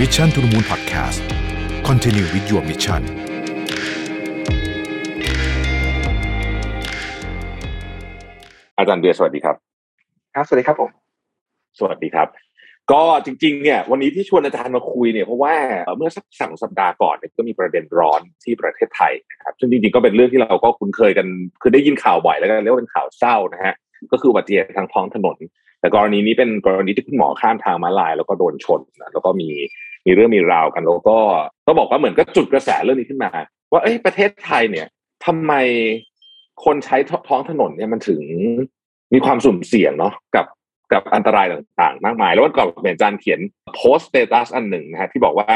[0.00, 1.22] Mission to the Moon Podcast
[1.88, 3.02] Continue with your mission
[8.78, 9.56] อาจารย์เบียร์สวัสดีครับ
[10.34, 10.90] ครับสวัสดีครับผม
[11.78, 12.28] สวัสดีครับ
[12.92, 15.54] ก็จริง ๆ เนี่ย วันนี้ที่ชวนอาจารย์มาคุยเนี่ยเพราะว่า
[15.96, 21.26] เมื่อสักสองสัปดาห์ก่อนเนี่ยก็มีประเด็นร้อนที่ประเทศไทยนะครับซึ่งจริงๆก็เป็นเรื่องที่เราก็คุ้นเคยกัน
[21.62, 23.74] คือได้ยินข่าวบ่อยแล้วก็เรียกว่าเป็นข่าวเศร้านะฮะ
[24.12, 25.38] ก็คืออุบัติเหตุทางท้องถนน
[25.80, 29.48] แต่กรณีนี้เป็นกรณีที่คุณหมอข้ามทางม้าลาย แล้วก็โดนชนนะแล้วก็มี
[30.06, 31.18] มีเรื่องมีราวกันแล้วก็
[31.66, 33.30] ก็บอกว่าเหมือนก็จุดกระแสเรื่องนี้ขึ้นมา
[33.72, 34.86] ว่าเอ้ยประเทศไทยเนี่ย
[35.26, 35.52] ทำไม
[36.64, 36.96] คนใช้
[37.28, 38.20] ท้องถนนเนี่ยมันถึง
[39.14, 40.46] มีความสุ่มเสี่ยงเนาะกับ
[40.92, 43.40] กับอันตรายต่างๆ มากมาย แล้ววันก่อนเห็นอาจารย์เขียน
[43.74, 45.46] โพสต์สเตตัสอันหนึ่งนะฮะที่บอกว่า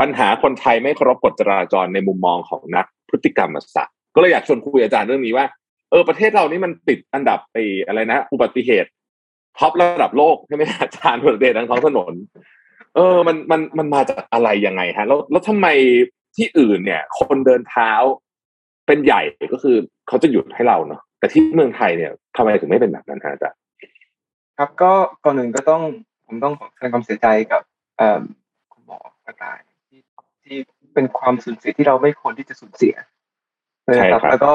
[0.00, 5.46] ปัญหาคนไทยไม่เคารพกฎจราจรในมุมมองของนักพฤติกรรมศาสตร์ก็เลยอยากชวนคุยอาจารย์เรื่องนี้ว่า
[5.90, 8.90] เออประเทศเรานี่มันติดอันดับไปอะไรนะ อุบัติเหตุ
[9.58, 12.12] ท็อประดับโลกใช่ไหมอาจารย์อุบัติเหตุทางท้องถนน
[12.96, 15.66] เออมันมันมันมาจากอะไรยังไงฮะ แล้วแล้วทำไม
[16.36, 17.90] ที่อื่นเนี่ย คนเดินเท้า
[18.86, 19.22] เป็นใหญ่
[19.52, 19.76] ก็คือ
[20.08, 23.58] เขาจะหยุดให้เราเนาะแต่ที่เมืองไทยเนี่ยทำไมถึงไม่เป็นแบบนั้นฮะอาจารย์
[24.58, 24.92] ครับก็
[25.24, 25.82] ก่อนหนึ่งก็ต้อง
[26.26, 27.62] ผมต้องขอแสดงความเสียใจกับ
[28.72, 30.00] คุณหมอกระต่ายที่
[30.42, 30.56] ที่
[30.94, 32.94] เป็นความสูญเสียที่เราไม่ควรที่จะสูญเสีย
[33.88, 34.52] นะครับ แล้วก็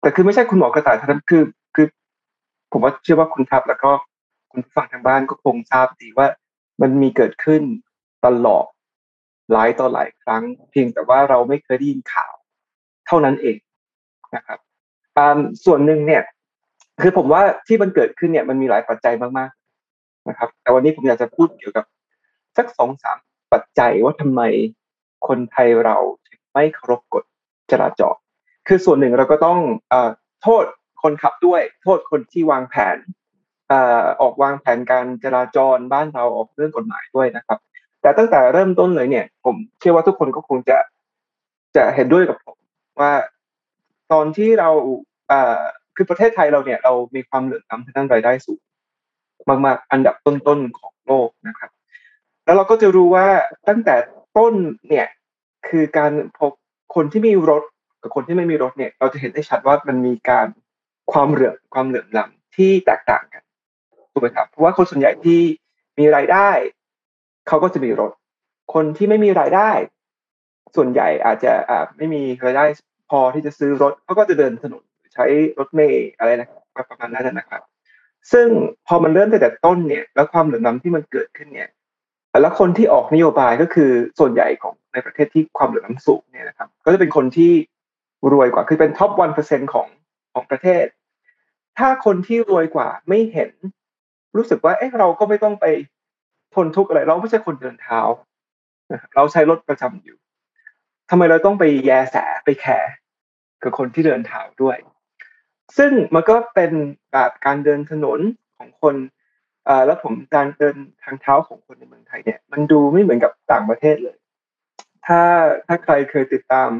[0.00, 1.42] แต่คือไม่ใช่คุณหมอกระต่ายเท่านั้นคือ
[1.74, 1.86] คือ
[2.72, 3.90] ผมว่าเชื่อว่าคุณทับแล้วก็
[4.52, 6.26] คุณฟังทางบ้านก็คงทราบดีว่า
[6.80, 7.62] มันมีเกิดขึ้น
[8.26, 8.66] ตลอด
[9.52, 12.34] หลายต่อหลายครั้ง เพียงแต่ว่าเราไม่เคยได้ยินข่าว
[13.06, 13.56] เท่านั้นเอง
[14.36, 14.58] นะครับ
[15.64, 16.22] ส่วนหนึ่งเนี่ย
[17.02, 21.84] คือผมว่าที่มันเกิดขึ้นเนี่ยมันมีหลายปัจจัยมากๆนะครับ แต่วันนี้ผมอยากจะพูดเกี่ยวกับ
[22.56, 23.18] สักสองสาม
[23.52, 24.42] ปัจจัยว่าทำไม
[25.28, 25.96] คนไทยเรา
[26.28, 27.24] ถึงไม่เคารพกฎ
[27.70, 28.16] จราจร
[28.68, 29.58] คือส่วนหนึ่งเราก็ต้อง
[29.92, 29.94] อ
[30.42, 30.64] โทษ
[31.02, 32.96] คนขับด้วย โทษคนที่วางแผน
[34.20, 37.58] ออกวางแผนการจราจรบ้านเราออกเรื่องกฎหมายด้วยนะครับ
[38.02, 40.78] แต่ตั้งแต่เริ่มต้นเลยเนี่ย ผมเชื่อว่าทุกคนก็คงจะ
[41.76, 42.56] จะเห็นด้วยกับผม
[43.00, 43.12] ว่า
[44.12, 44.70] ตอนที่เรา
[45.96, 48.60] คือประเทศไทยเราเนี่ยเรามีความเหลื่อมล้ำทางด้านรายได้สูง
[49.48, 51.70] มากๆอันดับต้นๆของโลกนะครับ
[52.44, 53.26] แล้วเราก็จะรู้ว่า
[53.68, 53.94] ตั้งแต่
[54.38, 54.54] ต้น
[54.88, 55.06] เนี่ย
[55.68, 56.52] คือการพบ
[56.94, 57.62] คนที่มีรถ
[58.02, 60.46] กับคนที่ไม่มีรถเนี่ย เราจะเห็นได้ชัดว่ามันมีการ
[61.12, 63.42] ความเหลื่อมความเหลื่อมล้ำที่แตกต่างกัน
[64.12, 65.40] ถูกไหมครับเพราะว่าคนส่วนใหญ่ที่
[65.98, 66.48] มีรายได้
[67.48, 68.12] เขาก็จะมีรถ
[68.74, 69.70] คนที่ไม่มีรายได้
[70.76, 72.64] ส่วนใหญ่อาจจะอ่าไม่มีรายได้
[73.10, 74.82] พอที่จะซื้อรถเขาก็จะเดินถนน
[75.14, 75.24] ใช้
[75.58, 77.62] รถเมย์อะไรนะครับประมาณนั้นนะครับ
[78.32, 78.46] ซึ่ง
[78.86, 81.70] พอมันเริ่มตั้งแต่ต้นเนี่ย แล้วความเหลื่อมล้ำที่มันเกิดขึ้นเนี่ย
[82.42, 87.52] แล้วคนที่ออกนโยบายก็คือส่วนใหญ่ของในประเทศที่ความเหลื่อมล้ำสูงเนี่ยนะครับ ก็จะเป็นคนที่
[88.32, 89.88] รวยกว่าคือเป็นท็อปวันเปอร์เซ็นของ
[90.32, 90.84] ของประเทศ
[91.78, 93.50] ถ้าคนที่รวยกว่าไม่เห็น
[94.36, 95.66] รู้สึกว่าเอ๊ะเราก็ไม่ต้องไป
[96.54, 98.00] ทนทุกข์อะไร เราไม่ใช่คนเดินเท้า
[99.14, 100.16] เราใช้รถประจำอยู่
[101.10, 102.92] ทำไมเราต้องไปแยแสไปแคร์
[103.62, 104.76] กับคนที่เดินเท้าด้วย
[105.78, 106.72] ซึ่งมันก็เป็น
[107.12, 108.20] แบบการเดินถนน
[108.56, 108.94] ของคน
[109.86, 114.16] แล้วผมการเดินทางเท้าของคนในเมืองไทยเนี่ย มันดูไม่เหมือนกับต่างประเทศเลย
[115.06, 115.20] ถ้า
[115.66, 116.70] ถ้าใครเคยติดตาม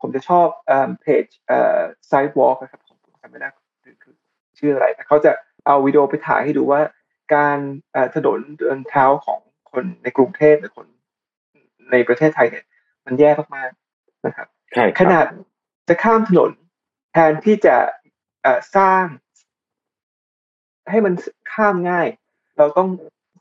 [0.00, 0.46] ผมจะชอบ
[1.00, 1.24] เพจ
[2.06, 3.48] sidewalk นะครับผมจำไม่ได้
[4.02, 4.14] คือ
[4.58, 5.32] ชื่ออะไรแต่เขาจะ
[5.66, 6.80] เอาวิดีโอไปถ่ายให้ดูว่า
[7.34, 7.58] การ
[8.14, 9.40] ถนนเดินเท้าของ
[9.70, 10.86] คนในกรุงเทพหรือคน
[11.90, 12.64] ในประเทศไทยเนี่ย
[13.06, 14.46] มันแย่มากๆนะครับ
[15.00, 15.26] ขนาด
[15.88, 16.50] จะข้ามถนน
[17.12, 17.76] แทนที่จะ
[18.76, 19.04] สร้าง
[20.90, 21.14] ให้มัน
[21.52, 22.06] ข้ามง่าย
[22.58, 22.88] เราต้อง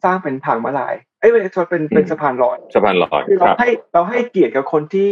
[0.03, 5.09] สร้างเป็นทางมาลายเอ้ยเป็นเป็นเป็นสะพานลอยสะพานลอยเราให้เราให้เกียรติกับคนที่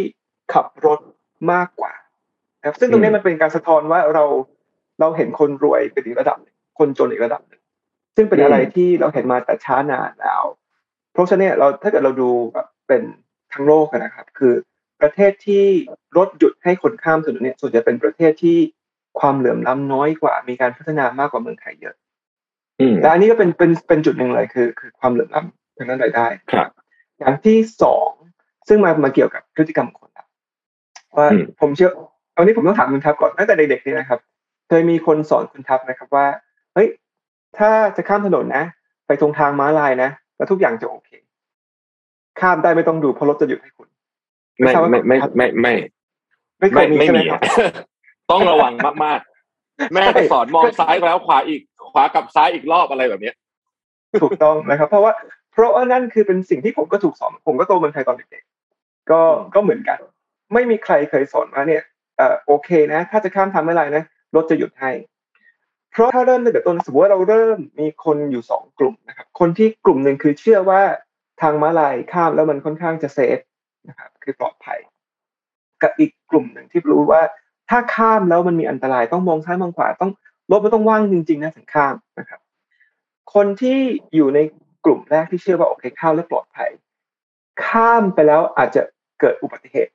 [0.53, 0.99] ขับรถ
[1.53, 1.93] มากกว่า
[2.65, 4.23] ครับ ซึ่งตรงนี้มันเป็นการสะท้อนว่าเรา
[4.99, 6.37] เราเห็นคนรวยเป็นอีกระดับ
[6.79, 7.61] คนจนอีกระดับหนึ่ง
[8.15, 10.43] ซึ่งเป็นอะไรที่เราเห็นมาแต่ช้านานแล้ว
[11.13, 13.01] เพราะฉะนั้นเราถ้าเกิดเราดูแบบเป็น
[13.53, 14.53] ทั้งโลกนะครับ คือ
[15.01, 15.65] ประเทศที่
[16.17, 18.57] รถหยุดให้คนข้ามถนนเนี่ยส่วนจะเป็นประเทศที่
[19.19, 21.95] ความเหลื่อมล้ำน้อยกว่า มีการพัฒนามากกว่าเมืองไทยเยอะ
[23.01, 26.69] และอันนี้ก็เป็นเป็นเป็นจุดหนึ่งเลยคือ คือความเหลื่อมล้ำทางด้านรายได้ครับ
[27.19, 28.09] อย่างที่สอง
[28.67, 30.09] ซึ่งมามาเกี่ยวกับพฤติกรรมคน
[31.17, 31.27] ว่า
[31.61, 31.91] ผมเชื่อ
[32.33, 34.19] เอานี้ผมต้องถามคุณทับก่อนตั้งแต่เด็กๆนี่นะครับ
[34.67, 36.89] เคยมีคนสอนคุณทับนะครับว่าเฮ้ย
[37.57, 38.63] ถ้าจะข้ามถนนนะ
[39.07, 41.09] ไปตรงทางม้าลายนะแล้วทุกอย่างจะโอเค
[42.39, 43.87] ข้ามได้ไม่ต้องดูเพราะรถจะหยุดให้คุณ
[44.59, 45.73] ไม่ไม่ไม่ไม่ไม่
[46.59, 47.23] ไม่ไม่มี
[48.31, 48.73] ต้องระวัง
[49.05, 51.61] มากๆ แม่จะสอนมองซ้ายแล้วขวาอีก
[51.91, 53.35] ขวากับซ้ายอีกรอบอะไรแบบเนี้ย
[54.21, 55.13] ถูกต้องนะครับ เพราะว่า
[55.53, 59.21] เพราะว่านั่นคือเป็นสิ่งที่ผมก็ถูกสอนผมก็โตเมืองไทยตอนเด็กๆก็
[59.55, 59.99] ก็เหมือนกัน
[60.53, 61.83] ไม่มีใครเคยสอนว่าเนี่ย
[62.17, 64.03] เอ่อโอเคนะ ถ้าจะข้ามทำไม่ไรนะ
[64.35, 64.91] รถจะหยุดให้
[65.91, 70.81] เพราะถ้าเริ่มตั้งแต่ต้นสมมติว่าเราเริ่มมีคนอยู่สองกลุ่มนะครับคนที่กลุ่มหนึ่งคือเชื่อว่า
[71.41, 73.39] ทางม้าลายข้ามแล้วมันค่อนข้างจะเซฟ
[73.89, 74.79] นะครับคือปลอดภัย
[75.81, 77.21] กับอีกกลุ่มหนึ่งที่รู้ว่า
[77.69, 80.11] ถ้าข้ามแล้วมันมีอันตรายต้องมองซ้ายมองขวาต้อง
[80.51, 82.39] รถไม่ต้องว่างจริงๆนะถึงข้ามนะครับ
[83.33, 83.79] คนที่
[84.15, 84.39] อยู่ใน
[84.85, 86.71] กลุ่มแรกที่เชื่อว่าโอเคข้ามแล้วปลอดภัย
[87.65, 88.81] ข้ามไปแล้วอาจจะ
[89.19, 89.91] เกิดอุบัติเหตุ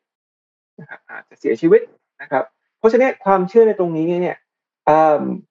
[0.81, 1.81] นะครับอาจจะเสียชีวิต
[2.23, 2.45] นะครับ
[2.79, 4.37] เพราะฉะนั้นความเชื่อในตรงนี้เนี่ย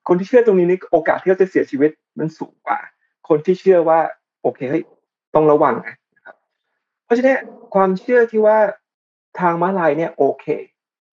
[0.07, 2.79] คนที่เชื่อตรงนี้นี่โอกาสที่เขาจะเสียชีวิตมันสูงกว่า
[3.27, 3.99] คนที่เชื่อว่า
[4.41, 4.83] โอเคเฮ้ย
[5.35, 6.35] ต้องระวังนะครับ
[7.05, 7.37] เพราะฉะนั้น
[7.75, 8.57] ความเชื่อที่ว่า
[9.39, 10.45] ทางม้าลายเนี่ยโอเค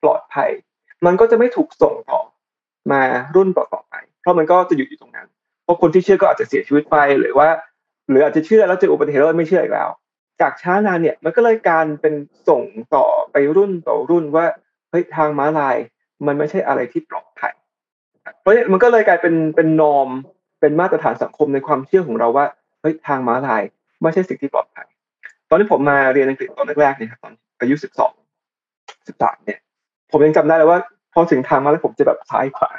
[0.03, 0.51] ปลอดภัย
[1.07, 2.21] มันก็จะไม่ถูกส่งต่อ
[2.93, 3.03] มา
[3.37, 5.29] รุ่นต่อๆไป เพราะมันก็จะอยู่อยู่ตรงนั้น
[5.65, 7.49] เพราะคนที่เชื่อก็อาจจะเสียชีวิตไปหรือว่า
[8.11, 9.89] หรืออาจจะเชื่อแล้วเจออุบัติเหตุแล้วไม่เชื่ออีกแล้ว
[10.41, 12.15] จากช้านานเนี่ยมันก็เลยการเป็น
[12.49, 12.63] ส่ง
[12.95, 14.47] ต่อไปรุ่นต่อรุ่นว่า
[14.91, 15.77] เฮ้ยทางม้าลาย
[16.27, 17.27] มันไม่ใช่อะไรที่ปลอด
[18.41, 20.09] เพราะมันก็เลยกลายเป็นเป็นนอม
[20.61, 22.47] เป็นมาตรฐานสังคมในความเชื่อของเราว่า
[22.81, 23.63] เฮ้ยทางม้าลาย
[24.03, 24.87] ไม่ใช่สิ่งที่ปลอดภัย
[25.49, 28.13] ตอนที่ผมมาเรียนอังกฤษตอนแรกๆเนี่ยครับตอนอายุสิบสอง
[29.09, 29.59] สิบสามเนี่ย
[30.11, 30.81] ผมยังจำได้เลยว่า
[31.15, 32.71] พอถึงทางมาแล้วผมจะแบบซ้ายขวา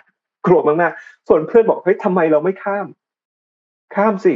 [0.46, 2.88] กลัวมากๆส่วนเพื่อนบอกเฮ้ยทำไมเราไม่ข้าม
[3.96, 4.34] ข้ามสิ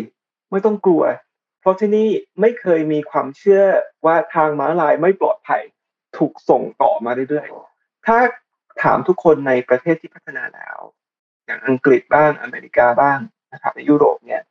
[0.51, 1.04] ไม่ต้องกลัว
[1.62, 2.07] เพราะที่นี่
[2.42, 3.63] ไม่เคยมีความเชื่อ
[4.06, 5.62] ว่าทางม้าลายไม่ปลอดภัย
[6.18, 8.18] ถูกส่งต่อมาเรื่อยๆถ้า
[8.83, 10.77] ถามทุกคนในประเทศที่พัฒนาแล้ว
[11.45, 13.19] อย่างอังกฤษบ้างอเมริกาบ้าง
[13.53, 14.42] นะครับในยุโรปเนี่ย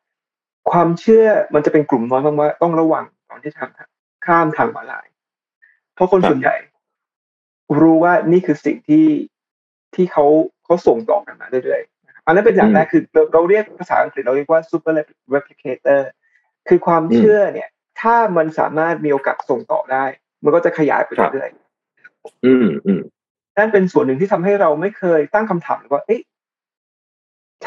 [0.70, 5.06] ความเชื่อมันจะเป็นกลุ่มน้อยมากว่าต้องระวังตอนที่ทำข้ามทางม้าลาย
[5.94, 6.56] เพราะคนส่วนใหญ่
[7.80, 9.06] รู้ว่านี่คือสิ่งที่
[9.94, 10.26] ที่เขา
[10.64, 14.92] เขาส่งต่อกันมาเรื่อยๆอันนั้นเป็นอย่างแรกคือเราเราเรียกภาษาอังกฤษเราเรียกว่า super
[15.34, 16.00] replicator
[16.68, 17.68] คือความเชื่อเนี่ย
[18.00, 20.04] ถ้ามันสามารถมีโอกาสส่งต่อได้
[20.44, 23.02] มันก็จะขยายไปเรื่อยๆอืมอืม
[23.58, 26.20] นั่นเป็นส่วนหนึ่งที่ทำให้เราไม่เคยตั้งคำถามว่าเอ๊ะ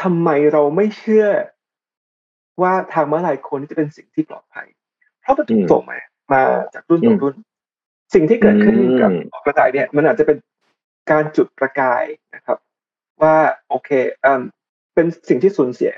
[0.00, 1.26] ทำไมเราไม่เชื่อ
[2.62, 4.66] ว่าทางม้าลายคนจะเป็นสิ่งที่ปลอดภัย
[5.20, 6.00] เพราะมันถูกส่งมา
[6.32, 6.42] มา
[6.74, 7.34] จากรุ่นต่อรุ่น
[8.14, 9.10] สิ่งที่เกิดขึ้นกับ
[9.44, 10.38] กระต่ายเนี่ย มันอาจจะเป็น
[11.10, 12.04] การจุดประกาย
[12.34, 12.58] นะครับ
[13.22, 13.36] ว่า
[13.68, 13.90] โอเค
[14.22, 14.26] เอ
[14.94, 15.92] เป็นสิ่งที่สูญเสีย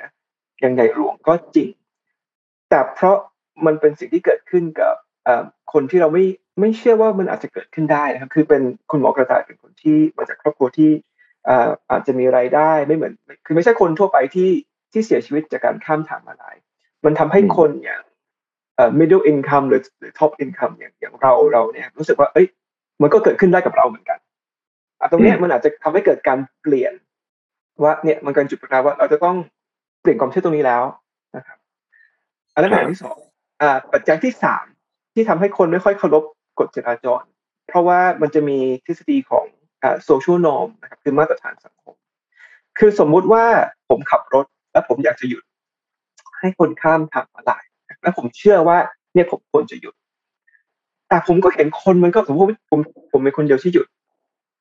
[0.61, 1.71] อย่างใหญ่หลวงก็จริง
[2.71, 3.17] แต่เพราะ
[3.67, 4.95] มันเป็นสิ่งที่เกิดขึ้นกับ
[5.73, 6.25] คนที่เราไม่
[6.61, 10.91] ไม่เชื่อว่ามันอาจจะเกิดขึ้นได้นะครับ คือเป็นคุณหมอกระต่ายเป็นคนที่มาจากครอบครัวที่
[11.91, 13.13] อาจจะมีไรายได้ไม่เหมือน
[13.47, 14.51] คือไม่ใช่คนทั่วไปที่
[14.93, 16.57] ที่เสียชีวิตจากการข้ามทางมาลาย
[17.05, 18.03] มันทำให้คนอย่าง
[18.99, 22.47] middle income หรือหรือ top income อย่างอย่างเราเราเนี่ยรู้สึกว่า เอ้ย
[23.03, 24.19] มันก็เกิดขึ้นได้กับเราเหมือนกัน
[25.11, 26.93] ตรงนี้มันอาจจะทำให้เกิดการเปลี่ยน
[27.83, 29.37] ว่าเนี่ยมันการจุดประกายว่าเราจะต้อง
[30.01, 30.85] เปลี่ยนความเชื่อตรงนี้แล้ว
[31.37, 31.59] นะครับ
[32.55, 33.19] อันนั้นอย่างที่สอง
[33.63, 34.65] อ่า ปัจจัยที่สาม
[35.15, 36.25] ที่ทำให้คนไม่ค่อยเคารพ
[36.59, 37.23] กฎจราจร
[37.69, 39.60] เพราะว่ามันจะมีทฤษฎีของอ่า
[40.09, 41.95] social norm นะครับคือมาตรฐานสังคม
[42.79, 43.45] คือสมมุติว่า
[43.89, 45.43] ผมขับรถแล้วผมอยากจะหยุด
[46.39, 47.65] ให้คนข้ามทางมาลาย
[48.03, 48.79] แล้วผมเชื่อว่า
[49.15, 49.95] เนี่ยผมควรจะหยุด
[51.09, 52.81] แต่ผมก็เห็นคนมันก็สมมติผม
[53.13, 53.87] ผมเป็นคนเดียวที่หยุด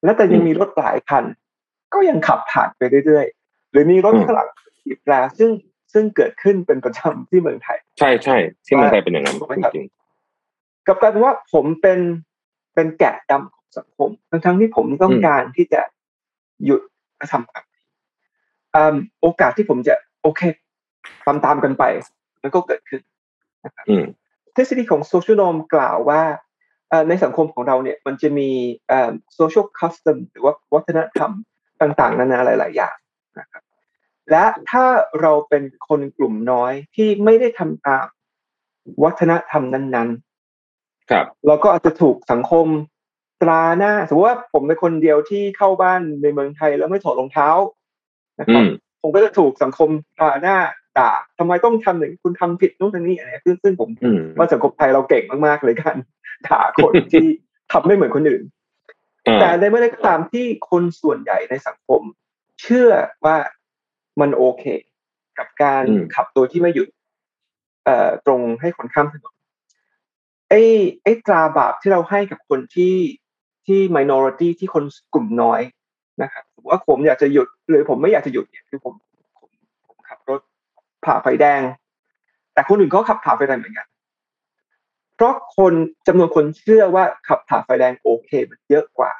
[0.03, 1.23] แล้วแต่ยังมีรถหลายคัน
[1.93, 4.49] ก็ยังขับผ่านไปเรื่อยๆ หรือมีรถข้างหลัง
[4.85, 5.49] บีบแตรซึ่ง
[5.93, 9.37] ซึ่งเกิดขึ้นเป็นประจำที่เมืองไทย ใช่ใช่ที่เมืองไทยเป็นอย่างนั้น
[9.75, 9.87] จริง
[10.87, 11.99] กับกลายเป็นว่าผมเป็น
[12.73, 15.81] เป็นแกะดำของ สังคม ทั้งทั้งที่ผมต้องการที่จะ
[16.65, 16.81] หยุด
[17.19, 17.83] กระทำความผิด
[19.21, 20.41] โอกาสที่ผมจะโอเค
[21.25, 21.83] ตามตามกันไป
[22.41, 23.01] มันก็เกิดขึ้น
[23.65, 23.85] นะครับ
[24.55, 26.21] ทฤษฎีของโซเชียลนอมกล่าวว่า
[27.09, 28.49] ในสังคมของเราเนี่ยมันจะมี
[29.37, 31.31] social custom หรือว่าวัฒนธรรม
[31.81, 32.95] ต่างๆ นานาหลาย ๆ อย่าง
[33.39, 33.63] นะครับ
[34.31, 34.85] และถ้า
[35.21, 38.05] เราเป็นคนกลุ่มน้อยที่ไม่ได้ทำตาม
[39.03, 40.09] วัฒนธรรมนั้น
[40.59, 42.67] ๆ ครับเราก็อาจจะถูกสังคม
[43.41, 47.49] ตราหน้า สมมติว่าผมเป็นคนเดียวที่เข้าบ้านในเมืองไทยแล้วไม่ถอดรองเท้า
[48.39, 48.63] นะครับ
[49.01, 50.57] ผมก็จะถูกสังคมตราหน้า
[50.97, 53.89] ด่าทำไมต้องทำหนึ่งคุณทำผิดนู่นนี่อะไรซึ่งซึ่งผม
[54.37, 55.95] ว่าสังคมไทยเราเก่งมากๆเลยกัน
[56.47, 57.25] ด่าคนที่
[57.71, 58.43] ทำไม่เหมือนคนอื่น
[59.39, 62.01] แต่ในเมื่อใดก็ตามที่คนส่วนใหญ่ในสังคม
[62.61, 62.89] เชื่อ
[63.25, 63.37] ว่า
[64.21, 64.63] มันโอเค
[65.37, 66.87] กับการขับตัวที่ไม่หยุด
[67.85, 69.33] เอ่อตรงให้คนข้ามถนน
[70.49, 70.61] ไอ้
[71.03, 72.95] ไอ้ตราบาปที่เราให้กับคนที่
[73.69, 74.83] ที่ minority ที่คน
[75.13, 75.61] กลุ่มน้อย
[76.23, 78.93] นะครับว่าผมอยากจะหยุดหรือผมไม่อยากจะหยุดเนี่ยคือผม
[79.39, 79.49] ผม
[79.87, 80.39] ผมขับรถ
[81.05, 81.61] ผ่าไฟแดง
[82.53, 83.87] แต่คนอื่นก็ขับผ่าไฟแดงเหมือนกัน
[85.15, 85.73] เพราะคน
[86.07, 89.11] จำนวนคนเชื่อว่าขับผ่าไฟแดงโอเคมันเยอะกว่า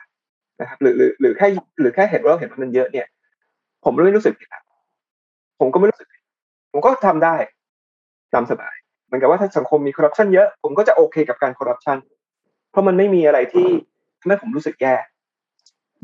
[0.59, 1.47] นะครับ หรือหรือหรือแค่
[1.79, 3.07] หรือแค่เห็นว่าเห็นมันเยอะเนี่ย
[3.83, 4.49] ผมไม่รู้สึกผิด
[5.59, 6.07] ผมก็ไม่รู้สึก
[6.71, 7.35] ผมก็ทำได้
[8.33, 8.75] ตามสบาย
[9.05, 11.97] เหมือนกับว่าถ้าสังคมมีคอร์รัปชันเยอะผมก็จะโอเคกับการคอร์รัปชัน
[12.71, 13.67] เพราะมันไม่มีอะไรที่
[14.19, 14.95] ทำให้ผมรู้สึกแย่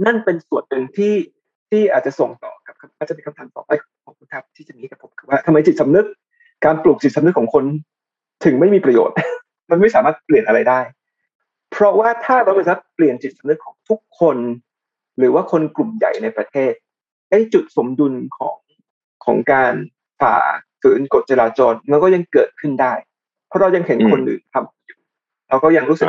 [0.05, 1.13] นั่นเป็นส่วนหนึ่งที่
[1.69, 3.71] ที่อาจจะส่งต่อกับอาจจะเป็นคำถามต่อไป
[4.03, 6.07] ของคุณทับที่จะมีกับผมคือว่าทำไมจิตสำนึก
[6.65, 7.63] การปลูกจิตสำนึกของคน
[8.45, 9.15] ถึงไม่มีประโยชน์
[9.71, 10.79] มันไม่สามารถเปลี่ยนอะไรได้
[11.71, 14.37] เพราะว่าถ้าเราจะเปลี่ยนจิตสำนึกของทุกคน
[15.17, 16.71] หรือว่าคนกลุ่มใหญ่ในประเทศ
[17.29, 18.57] ไอ้จุดสมดุลของ
[19.25, 19.73] ของการ
[20.21, 20.35] ฝ่า
[20.81, 22.93] ฝืนกฎจราจรมันก็ยังเกิดขึ้นได้
[23.47, 24.99] เพราะเรายังเห็นคนอื่นทำอยู่
[25.49, 26.07] เราก็ยังรู้สึก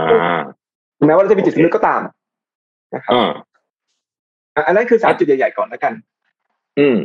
[1.06, 2.00] แม้ว่าเราจะมีจิตสำนึกก็ตาม
[2.94, 3.14] นะครับ
[4.66, 5.92] อันนั้นคือสามจุดใหญ่ๆก่อนแล้วกัน
[6.78, 6.96] อืม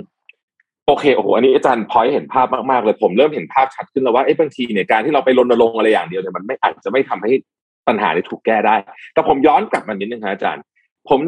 [0.87, 7.31] โอเคโอ้โหอันนี้อาจารย์พอยเห็นภาพมากๆเลย ผมเริ่มเห็นภาพชัดขึ้นแล้วว่าไอ้บางทีเนี่ยการที่เราไปรณรงค์อะไรอย่างเดียวเนี่ยมันไม่อาจจะไม่ทำให้
[7.87, 8.75] ปัญหานี้ถูกแก้ได้
[9.13, 10.63] แต่ผมย้อนกลับมานิดนึงครับอาจารย์
[11.09, 11.19] ผม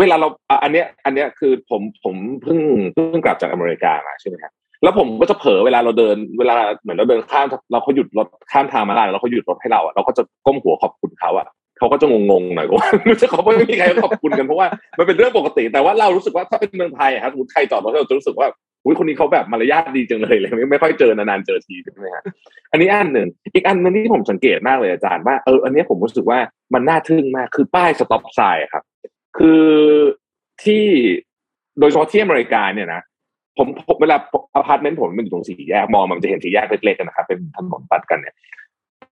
[0.00, 0.28] เวลาเรา
[0.62, 2.58] อันเนี้ย อันเนี้ยคือผมผมเพิ่ง
[2.94, 11.46] เพิ่งกลับจากอเมริกามาใช่ไหมครับแล้วผมก็จะเผลอเวลาเราเดินเวลาเหมือนเราเดินข้ามเราเขาหยุดรถข้ามทางมาได้แล้วเขาหยุดรถให้เราอะเราก็จะก้มหัวขอบคุณเขาอะ
[11.82, 12.88] เขาก็จะงงๆหน่อยว่า
[13.30, 18.48] เขาไม่มีใครขอบคุณกันเพราะว่ามันเป็นเรื่องปกติ แต่ว่าเรารู้สึกว่าถ้าเป็นเมืองไทยครับสมมติใครจอดรถเราจะรู้สึกว่า
[18.84, 22.22] อุ้ยคนนี้เขาแบบมารยาทดีจังเลยเลยไม่ค่อยเจอนานๆเจอทีใช่ไหมฮะ
[22.72, 26.38] อันนี้อันหนึ่งอีกอันนึงที่ผมสังเกตมากเลยอาจารย์ว่าเอออันนี้ผมรู้สึกว่า
[26.74, 28.82] มันน่าทึ่งมากคือป้าย stop sign ครับ
[29.38, 29.66] คือ
[30.64, 30.84] ที่
[31.80, 33.02] โดยเฉพาะที่อเมริกาเนี่ยนะ
[33.58, 33.68] ผม
[34.00, 34.16] เวลา
[34.54, 38.34] อพาร์ตเมนต์ผมมันอยู่ตรงสี่แยกมองมันจะเห็นสี่แยกเล็กๆกันนะครับเป็นถนนตัดกันเนี่ย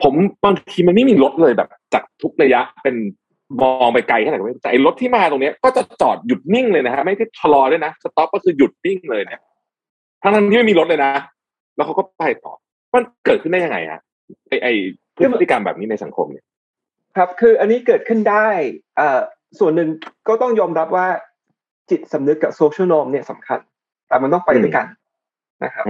[0.02, 0.14] ผม
[0.44, 2.96] บางทีมันไม่มีรถเลยแบบ จากทุกระยะเป็น
[3.62, 9.40] มองไปไกลแค่ไหนก็ไม่แต่รถที่มาตรงนี้ก็จะจอดหยุดนิ่งเลยนะฮะไม่ได้ชะลอด้วยนะสต็อปก็คือหยุดนิ่งเลยเนี่ย
[10.22, 11.12] ทั้งนั้นที่ไม่มีรถเลยนะ
[11.76, 12.52] แล้วเขาก็ไปต่อ
[12.94, 14.00] มันเกิดขึ้นได้ยังไงฮะ
[14.48, 14.68] ไอไอ
[15.16, 16.44] พฤติกรรมแบบนี้ในสังคมเนี่ย
[17.16, 18.46] ครับ คืออันนี้เกิดขึ้นได้
[18.98, 19.20] อ่า
[19.58, 19.88] ส่วนหนึ่ง
[20.28, 21.06] ก็ต้องยอมรับว่า
[21.90, 23.58] จิตสำนึกกับโซเชียลโนมเนี่ยสำคัญ
[24.08, 24.86] แต่มันต้องไปด้วยกัน
[25.64, 25.84] นะครับ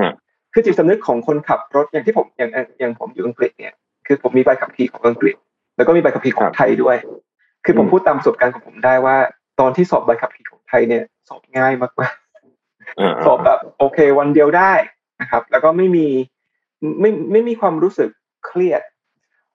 [0.53, 2.51] คือจิตสำนึกของคนขับรถอย่างที่ผมอย่าง
[2.81, 3.75] อย่างผมอยู่อังกฤษเนี่ย
[4.13, 5.37] คือผมมีใบขับขี่ของอังกฤษ
[5.77, 6.97] แล้วก็มีใบขับขี่ของไทยด้วย
[7.65, 9.17] คือผมพูดตามประสบการณ์ของผมได้ว่า
[9.61, 14.73] ตอนที่สอบใบขับขี่ของไทยเนี่ย สอบง่ายมากๆสอบแบบโอเค วันเดียวได้
[15.21, 16.07] นะครับ แล้วก็ไม่มี
[17.01, 18.11] ไม่ไม่มีความรู้สึก
[18.47, 18.83] เครียด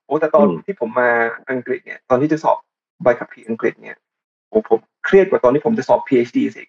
[0.06, 1.10] โอ้แต่ตอนที่ผมมา
[1.50, 2.58] อังกฤษเนี่ย ตอนที่จะสอบ
[3.04, 3.98] ใบขับขี่อังกฤษเนี่ย
[4.50, 6.64] โอ้ผมเครียดกว่าตอนที่ผมจะสอบ PhD สิ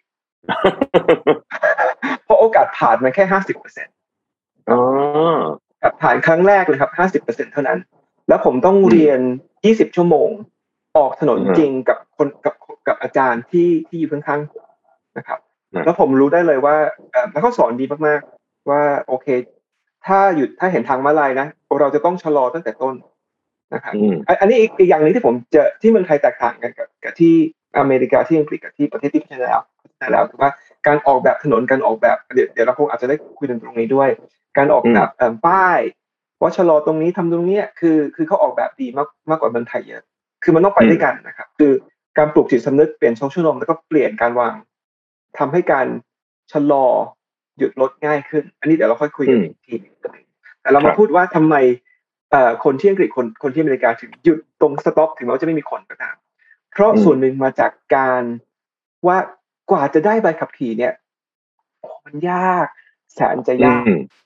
[2.24, 3.94] เพราะโอกาสผ่านมันแค่ห้าสิบเปอร์เซ็นต์
[6.02, 7.78] ผ่านครั้งแรกเลยครับห้าสิบเปอร์เซ็นเท่านั้น
[8.28, 9.20] แล้วผมต้องเรียน
[9.64, 10.28] ยี่สิบชั่วโมง
[10.96, 12.54] ออกถนนจริงกับคนกับ
[12.88, 14.64] กับอาจารย์ที่ที่อยู่ข้างๆผม
[15.16, 15.38] นะครับ
[15.84, 16.76] แล้วผมรู้ได้เลยว่า
[17.32, 19.26] แล้วเขาสอนดีมากๆ ว่าโอเค
[20.06, 21.46] ถ้าหยุดถ้าเห็นทางมาลายนะ
[21.80, 22.94] เราจะต้องชะลอตั้งแต่ต้น
[23.74, 23.94] นะครับ
[24.40, 27.34] อันนี้อีกอย่างหนึ่งที่ผมเจอที่เมืองไทยแตกต่างกันกับกับที่
[27.78, 30.50] อเมริกาที่อังกฤษกับที่ประเทศที่พัฒนาแล้วพัฒนาแล้วคือว่า
[30.86, 34.08] การออกแบบถนนการออกแบบเดี๋ยวเดี๋ยวเราคงอาจจะได้คุยกันตรงนี้ด้วย
[34.56, 35.10] การออกแบบ
[35.46, 35.80] ป้าย
[36.40, 40.02] ว่าชะลอตรงนี้ทำตรงนี้คือคือเขาออกแบบดีมากมากกว่าเมืองไทยเยอะ
[40.42, 41.72] คือมันต้องไปด้วยกันนะครับ คือ
[42.18, 44.54] การปลูกจิตสำนึกเปลี่ยนโซเชียลนมแล้วก็เปลี่ยนการวาง
[45.38, 45.86] ทำให้การ
[46.52, 46.86] ชะลอ
[47.58, 49.74] หยุดรถง่ายขึ้น อันนี้เดี๋ยวเราค่อยคุยกันอีกที
[50.60, 51.54] แต่เรามาพูดว่าทำไม
[52.64, 56.16] คนที่อังกฤษคนคนที่อเมริกาถึงหยุดตรงสต็อปถึงแม้ว่าจะไม่มีคนก็ตาม
[56.72, 58.22] เพราะส่วนหนึ่งมาจากการ
[59.06, 59.18] ว่า
[59.70, 60.92] กว่าจะได้ใบขับขี่เนี่ย
[62.04, 62.66] มันยาก
[63.14, 64.25] แสนจะยากครับ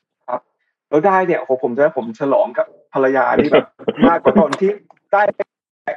[0.91, 3.67] แล้วได้เนี่ยโอ้ผมจะผมฉลองกับภรรยานี่แบบ
[4.09, 4.71] มากกว่าตอนที่
[5.13, 5.23] ได้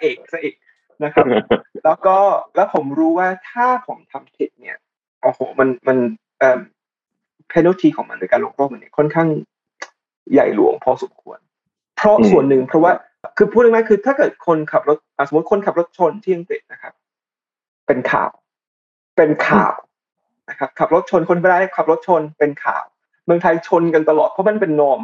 [0.02, 0.56] เอกซะอีก
[1.04, 1.26] นะครับ
[1.86, 2.18] แล้วก็
[2.56, 4.78] แล้วผมรู้ว่าถ้าผมทำผิดเนี่ย
[5.22, 5.98] โอ้โหมันมัน
[6.40, 6.60] เอ่อ
[7.50, 9.28] เพนัลทีของมันในการลงโทษมันเนี่ยค่อนข้าง
[10.32, 11.40] ใหญ่หลวงพอสมควร
[11.98, 12.92] เพราะส่วนหนึ่งเพราะว่า
[13.38, 14.98] คือพูดง่ายๆคือ ถ้าเกิดคนขับรถ
[15.28, 16.94] สมมติคนขับรถชนที่อังกฤษนะครับ
[17.88, 18.32] เป็นข่าว
[19.18, 19.74] เป็นข่าว
[20.50, 22.84] นะครับ ขับรถชนคนไม่ได้ขับรถชนเป็นข่าว
[23.26, 25.00] เมืองไทยชนกันตลอดเพราะมันเป็นนอม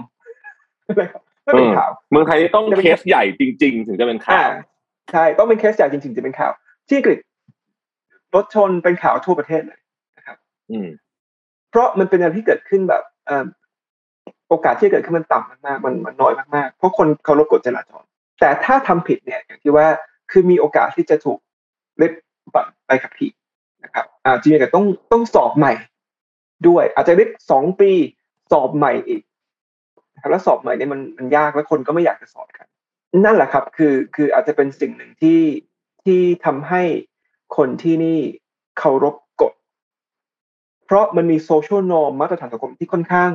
[0.85, 4.49] ไม่เป็นข่าว เมืองไทยต้องเคสใหญ่จริง ๆ ถึงจะเป็นข่าว
[5.11, 6.51] ใช่ต้องเป็นเคสใหญ่จริง ๆ จะเป็นข่าว
[6.87, 7.19] ที่อังกฤษ
[8.35, 9.79] รถชนเป็นข่าวทั่วประเทศเลย
[10.17, 10.37] นะครับ
[10.71, 10.87] อืม
[11.69, 13.03] เพราะมันเป็นอะไรที่เกิดขึ้นแบบ
[14.49, 18.03] โอกาสที่จะเกิดขึ้นมันต่ำมากๆมันมันน้อยมากๆเพราะคนเคารพกฎจราจร
[18.39, 19.87] แต่ถ้าทำผิดเนี่ยอย่างที่ว่า
[20.31, 21.39] คือมีโอกาสที่จะถูก
[21.97, 22.11] เล็บ
[22.53, 23.31] บัตรไปขับขี่
[23.83, 25.73] นะครับอาจจะมีแต่ต้องต้องสอบใหม่
[26.67, 27.91] ด้วย อาจจะเล็บสองปี
[28.51, 29.21] สอบใหม่อีก
[30.29, 32.65] แล้วสอบใหม่เนี่ยมันมันยากแล้วคนก็ไม่อยากจะสอบกัน
[33.25, 35.41] นั่นแหละครับ คือคืออาจจะเป็นสิ่งหนึ่งที่
[36.03, 36.83] ที่ทำให้
[37.57, 38.19] คนที่นี่
[38.77, 39.53] เคารพกฎ
[40.85, 43.31] เพราะมันมี social norm มาตรฐานสังคมที่ค่อนข้าง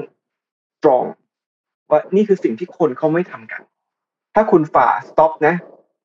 [0.85, 1.05] strong
[1.91, 3.63] ว่านี่คือสิ่งที่คนเขาไม่ทำกัน
[4.35, 5.55] ถ้าคุณฝ่า stop นะ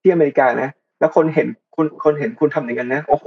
[0.02, 3.26] ที่อเมริกานะ แล้วคนเห็นคุณคนเห็นคุณทำอย่างนั้นนะ โอ้โห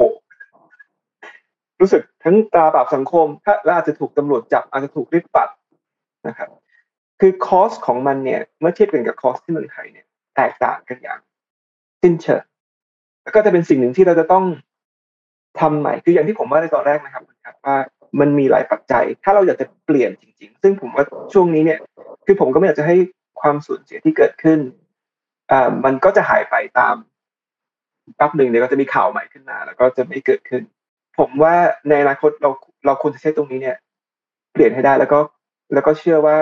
[1.83, 5.49] รู้สึกทั้งตราบาปสังคมถ้าอาจจะถูกตำรวจจับอาจจะถูกริบปัด
[6.29, 6.49] นะครับ
[7.21, 11.21] คือ cost ของมันเนี่ย เมื่อเทียบกันกับ cost ที่เมืองไทยเนี่ย แตกต่างกันอย่าง
[12.03, 12.43] สิ้นเชิง
[13.23, 14.45] แล้วก็จะเป็นสิ่งหนึ่งที่เราจะต้อง
[15.61, 17.77] ทำใหม่คืออย่างที่ผมว่าในตอนแรกนะครับครับว่า
[18.21, 21.79] มันมีหลายปัจจัย ถ้าเราอยากจะเปลี่ยนจริง ๆ ซึ่งผมว่าช่วงนี้เนี่ย
[22.27, 22.97] คือผมก็ไม่อยากจะให้
[23.41, 24.59] ความสูญเสียที่เกิดขึ้น
[25.51, 26.95] อ่ามันก็จะหายไปตาม
[28.17, 30.63] แป๊บหนึ่งเดี๋ยวก็จะมีข่าวใหม่ขึ้นมา แล้วก็จะไม่เกิดขึ้น
[31.19, 31.55] ผมว่า
[31.89, 32.51] ในอนาคตเรา
[32.87, 33.77] เราควรจะใช้ตรงนี้เนี่ย
[34.53, 35.19] เปลี่ยนให้ได้แล้วก็
[35.75, 36.37] แล้วก็เชื่อว่า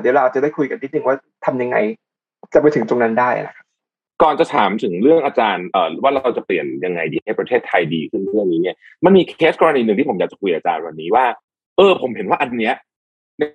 [0.00, 1.76] เดี๋ยวเราอาจจะได้คุยกันนิดนึงว่าทำยังไง
[2.54, 3.66] จะไปถึงตรงนั้นได้นะครับ
[4.22, 11.24] ก่อนจะถามถึงเรื่องอาจารย์เอ่อว่าเราจะเปลี่ยนยังไงดีให้ประเทศไทยดีขึ้นเรื่องนี้เนี่ยมันมีเคสกรณีหนึ่งที่ผมอยากจะคุยอาจารย์วันนี้ว่า
[11.76, 12.74] เออ ผมเห็นว่าอันเนี้ย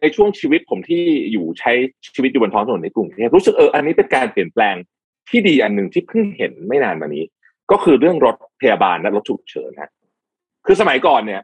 [0.02, 1.02] ในช่วงชีวิตผมที่
[1.32, 1.72] อยู่ใช้
[2.16, 4.76] ชีวิตอยู่บนท้องถนนในกรุงเทพรู้สึกเอออันนี้เป็นการเปลี่ยนแปลง
[5.30, 7.24] ที่ดีอันหนึ่งที่เพิ่งเห็นไม่นานมานี้
[7.72, 9.92] ก็คือเรื่องรถพยาบาลและรถฉุกเฉินฮะ
[10.66, 11.42] คือสมัยก่อนเนี่ย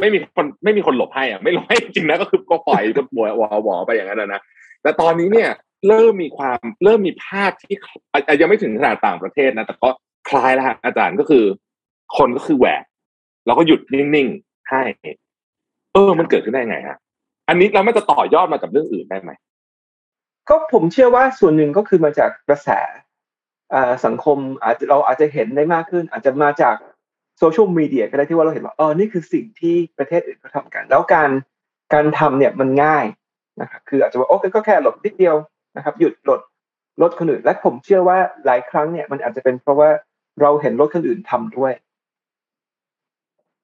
[0.00, 4.40] ไม่มีคนไม่มีคนหลบให้อะไม่หลบให้จริงนะก็คือก็ปล่อยก็บวยวอวอไปอย่างนั้นนะ
[4.82, 5.50] แต่ตอนนี้เนี่ย
[5.88, 7.74] เริ่มมีความเริ่มมีภาพที่
[8.12, 9.88] อายังไม่ถึงขนาดต่างประเทศนะแต่ก็
[10.28, 11.44] คล้ายแล้วอาจารย์ก็คือ
[12.16, 12.84] คนก็คือแหวก
[13.46, 14.82] เราก็หยุดนิ่งๆให้
[15.92, 16.98] เออ มันเกิดขึ้นได้ไงฮะ
[17.48, 19.30] อันนี้เราไม่จะต่อยอดมากับเรื่องอื่นได้ไหม
[20.48, 22.68] ก็ผมเชื่อว่าส่วนหนึ่งก็คือมาจากกระแส
[24.04, 26.76] สังคมอาจจะเราอาจจะเห็นได้มากขึ้น อาจจะมาจาก
[27.38, 31.30] โซเชียลมีเดียก็ได้ที่ว่าเราเห็นว่าเออนี่คือสิ่งที่ประเทศอื่นเขาทากัน แล้วการ
[31.94, 33.04] การทำเนี่ยมันง่าย
[33.60, 35.36] นะครับคืออาจจะว่าโอเคก็แค่หลบนิดเดียว
[35.76, 36.40] นะครับ หยุดรถ
[37.02, 39.90] รถคนอื่น และผมเชื่อว่าหลายครั้งเนี่ยมันอาจจะเป็นเพราะว่า
[40.40, 41.72] เราเห็นรถคนอื่นทำด้วย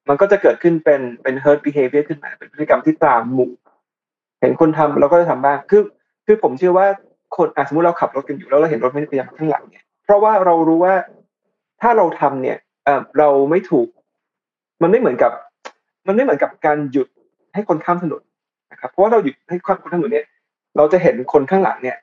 [0.09, 3.53] มันก็จะเกิดขึ้นเป็นเป็น herd behavior ขึ้นมาเป็นพฤติกรรมที่ตามหมู่
[4.41, 5.83] เห็นคนทำเราก็จะทำบ้างคือ
[6.27, 6.87] คือผมเชื่อว่า
[7.37, 10.95] คนสมมติเราขับรถกันอยู่แล้วเราเห็นรถไม่พยายามข้างหลังเนี่ยเพราะว่าเรารู้ว่า
[11.81, 12.57] ถ้าเราทำเนี่ย
[13.19, 13.89] เราไม่ถูก
[14.83, 15.33] มันไม่เหมือนกับ
[16.07, 17.09] มันไม่เหมือนกับการหยุด
[17.55, 18.23] ให้คนข้ามถนน
[18.73, 20.27] นะครับ เพราะว่าเราหยุดให้คนข้ามถนนเนี่ย
[20.77, 21.97] เราจะเห็นคนข้างหลังเนี่ย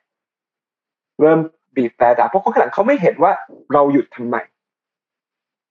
[1.20, 1.38] เริ่ม
[1.76, 3.32] บีบแต่ด่าเพราะคนข้างหลังเขาไม่เห็นว่า
[3.72, 4.36] เราหยุดทำไม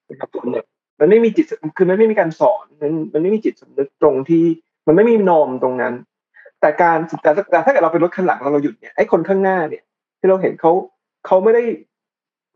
[0.10, 0.66] นะครับตัวเนี่ย
[1.00, 1.46] มันไม่มีจิต
[1.78, 4.44] คือมันไม่มีการสอนมันมันไม่มีจิตสำนึกตรงที่
[4.88, 5.94] มันไม่มีนอมตรงนั้น
[6.62, 9.84] แต่การแต่แต่ถ้าเกิดเราเป็นรถข้างหลังแล้วเราหยุดเนี่ยไอ้คนข้างหน้าเนี่ย
[10.20, 10.72] ที่เราเห็นเขา
[11.26, 11.64] เขาไม่ได้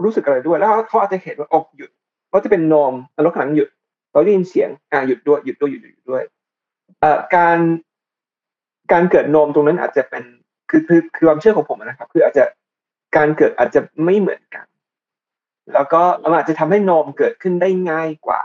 [0.03, 1.89] รู้สึกอะไรด้วย แล้วเขาอาจจะเห็นว่าออกหยุด
[2.35, 2.93] เขาจะเป็นนอม
[3.25, 3.69] รถข้างหลังหยุด
[4.11, 6.24] เราได้ยินเสียงอ่าหยุดด้วยหยุดด้วยหยุดหยุดด้วย
[7.00, 7.57] เอ่อการ
[8.91, 10.24] การเกิดโนมตรงนั้นอาจจะเป็น
[10.69, 12.43] คือคือคือความเชื่อของผมนะครับ คืออาจจะ
[13.17, 14.65] การเกิดอาจจะไม่เหมือนกัน
[15.74, 18.41] แล้วก็มันอาจจะทำให้โนมเกิดขึ้นได้ง่ายกว่า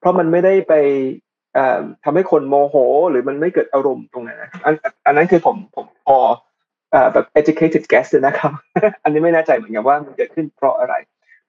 [0.00, 0.72] เพราะมันไม่ได้ไป
[2.04, 2.76] ทำให้คนโมโห
[3.10, 4.74] หรือมันไม่เกิดอารมณ์ตรงนั้นนะอัน
[5.06, 6.18] อันนั้นคือผมผมพอ
[7.12, 8.52] แบบ educated guess นะครับ
[9.02, 10.94] อันนี้ไม่แน่ใจเหมือนกันว่ามันเกิดขึ้นเพราะอะไร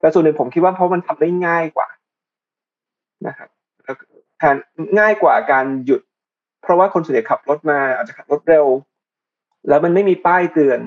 [0.03, 1.87] แต่ส่วนหนึ่งผมคิดว่าเพราะมันทำได้ง่ายกว่า
[3.27, 3.49] นะครับ
[4.37, 4.55] แทน
[4.99, 6.01] ง่ายกว่าการหยุด
[6.61, 8.65] เพราะว่าคนส่วนใหญ่ขับรถมาอาจจะขับรถเร็ว
[9.67, 10.79] แล้วมันไม่มีป้ายเตือน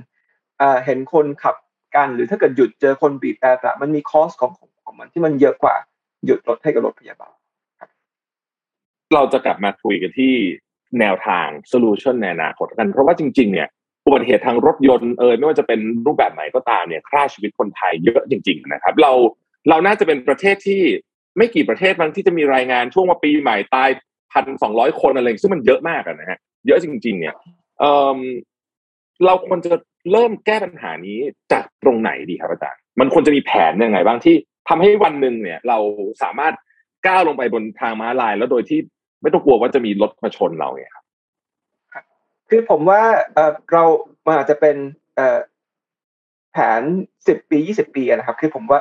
[0.60, 1.56] อเห็นคนขับ
[1.96, 4.52] กันหรือถ้าเกิดหยุดเจอคนบีบแต่มันมีคอสของ
[4.84, 5.74] ของมันที่มันเยอะกว่า
[6.26, 7.34] หยุดรถให้กับรถพยาบาล
[9.14, 10.32] เราจะกลับมาคุยกันที่
[11.00, 13.68] แนวทางโซลูชันในอนาคตกัน เพราะว่าจริง ๆ เนี่ย
[14.06, 19.12] อุบัติเหตุทางรถยนต์เอยไม่ว่าจะเป็นรูปแบบไหนก็ตามเนี่ยฆ่าชีวิตคนไทยเยอะจริง ๆ นะครับ เรา
[19.68, 20.82] เราน่าจะเป็นประเทศที่
[21.36, 23.90] ไม่กี่ประเทศบางที่จะมีรายงานช่วงว่าปีใหม่ตาย
[24.32, 27.34] พันสองร้อยคนอะไรซึ่งมันเยอะมากนะฮะเยอะจริง ๆ เนี่ย
[27.80, 29.74] เเราควรจะ
[30.12, 31.18] เริ่มแก้ปัญหานี้
[31.52, 34.36] จากตรงไหนดีครับอาจารย์มันควรจะมีแผนยังไงบ้างที่
[34.68, 35.78] ทำให้วันหนึ่งเนี่ย เรา
[36.22, 36.54] สามารถ
[37.06, 38.78] ก้าวลงไปบนทางม้าลาย แล้วโดยที่
[39.22, 41.04] ไม่ต้องกลัวว่าจะมีรถมาชนเราเนี่ยครับ
[42.48, 43.02] คือผมว่า
[43.34, 43.84] เออเรา
[44.26, 44.76] มันอาจจะเป็น
[45.16, 45.38] เออ
[46.52, 46.82] แผน
[47.26, 48.80] สิบปียี่สิบปีนะครับ คือผมว่า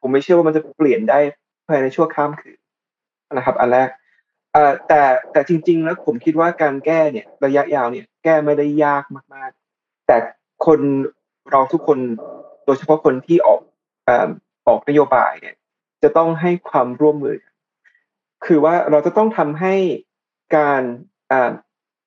[0.00, 1.18] ผมไม่เชื่อว่ามันจะเปลี่ยนได้
[1.68, 2.58] ภายในชั่วข้ามคืน
[3.32, 3.88] นะครับ อันแรก
[4.88, 5.02] แต่
[5.32, 10.16] แต่จริง ๆ แล้วผมคิดว่าการแก้เนี่ยระยะยาวเนี่ย แก้ไม่ได้ยากมาก ๆ แต่
[10.66, 10.80] คน
[11.50, 11.98] เราทุกคน
[12.64, 13.60] โดยเฉพาะคนที่ออก
[14.66, 15.54] ออกนโยบายเนี่ย
[16.02, 17.36] จะต้องให้ความร่วมมือ
[18.46, 19.74] คือว่าเราจะต้องทำให้
[20.56, 20.82] การ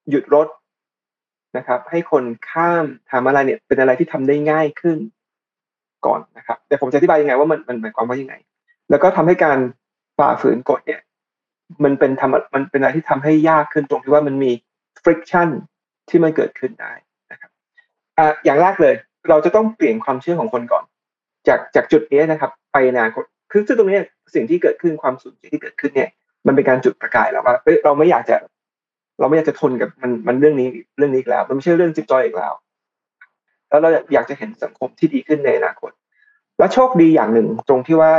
[0.09, 0.47] หยุดรถ
[1.57, 4.97] นะครับ ให้คนข้ามทางมาลายเนี่ยเป็นอะไรที่ทำได้ง่ายขึ้น
[6.05, 8.35] ก่อนนะครับ แต่ผมจะอธิบายยังไงว่ามันมันหมายความว่ายังไง
[8.89, 9.57] แล้วก็ทำให้การ
[10.17, 11.01] ฝ่าฝืนกฎเนี่ย
[11.83, 14.51] มันเป็นทำมันเป็นอะไรที่ทำให้ยากขึ้นตรงที่ว่ามันมี
[15.03, 15.49] friction
[16.09, 16.93] ที่มันเกิดขึ้นได้
[17.31, 17.51] นะครับ
[18.17, 18.95] อ่าอย่างแรกเลย
[19.29, 20.83] เราจะต้องเปลี่ยนความเชื่อของคนก่อน
[21.47, 23.99] จากจากจุดนี้นะครับ ไปนาคตคือซึ่งตรงนี้
[24.35, 26.09] สิ่งที่เกิดขึ้นความสูญเสียที่เกิดขึ้นเนี่ย
[26.47, 28.35] มันเป็นการจุดประกายแล้วว่าเเราไม่อยากจะ
[29.19, 32.53] เราไม่อยากจะทนกับมันมันเรื่องนี้เรื่องนี้อีกแล้ว มันไม่ใช่เรื่องจิ๊บจอยอีกแล้ว
[33.69, 35.91] แล้วเราอยากจะเห็นสังคมที่ดีขึ้นในอนาคต
[36.59, 38.11] และโชคดีอย่างหนึ่งตรงที่ว่า